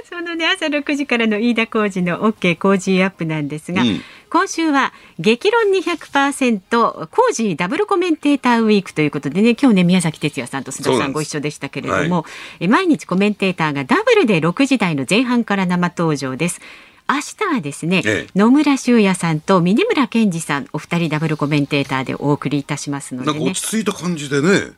[0.09, 12.25] そのね、朝6時からの飯田浩二の OK 工事アップなんですが、うん、今週は激論200%工事ダブルコメンテーターウィークということでね、今日ね、宮崎哲也さんと須田さんご一緒でしたけれども、は
[12.59, 16.61] い、毎日コメンテーターがダブルで6時台の前半から生登場です。
[17.09, 17.15] 明
[17.49, 24.73] 日はですね、ええ、野村修也さんと峰村健二さんお二人ダブルコメンテーターでお送りいたしますので、ね、なんか落ち着いた感じでね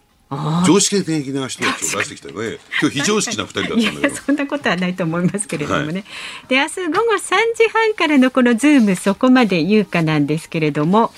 [0.66, 2.60] 常識的な人たちを出してきたね。
[2.80, 4.16] 今日非常識な二人だった。
[4.16, 5.92] そんなことはないと思いますけれどもね。
[5.92, 6.04] はい、
[6.48, 11.12] で明日午後三時半からのこのズームそこまで言うかなんですけれども。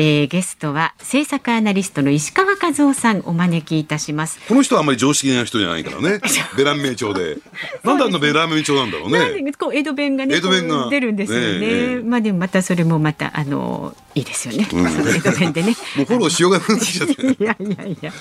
[0.00, 4.38] えー、ゲストは政策アナリストの石川和男さんお招きいたします。
[4.46, 6.20] この人はあんまり常識な人じゃないからね。
[6.56, 7.38] べらんめえ調で。
[7.82, 9.52] なんであんなべらんめえ調なんだろうね。
[9.58, 10.88] こう江戸弁がね江戸弁が。
[10.88, 15.74] 出るんですよね、ね、まあでもまたそれもまたあのいいですよね、うん、江戸弁でね。
[15.96, 18.12] もうフォローしようがなくなっちゃっていやいやいや。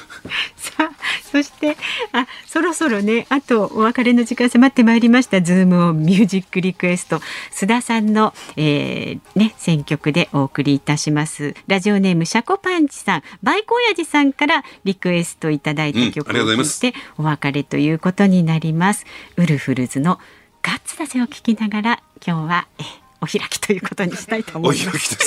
[0.55, 0.91] さあ
[1.31, 1.77] そして
[2.11, 5.41] あそろそろねあとお別れの時間迫ってまいりました。
[5.41, 7.19] ズームをミュージックリクエスト。
[7.51, 11.53] 須田さんの、えー、ね選曲でお送りいたします。
[11.67, 13.23] ラジオネームシャコパンチさん。
[13.43, 19.05] バイコヤジさんからリクエストいただいた曲を聴いて、お別れということになります。
[19.35, 20.19] ウルフルズの
[20.61, 21.21] ガッツだぜ!!
[21.21, 22.83] を聞きながら今日はえ
[23.21, 25.17] お開きということにしたいと思います。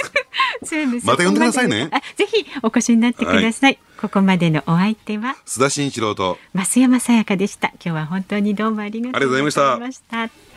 [1.05, 1.91] また呼んでくださいね。
[2.17, 3.73] ぜひお越しになってください。
[3.73, 7.69] はい、ここまでのお相手は須田慎一郎と増山さやかでした。
[7.69, 10.50] 今日は本当にどうもありがとうございました。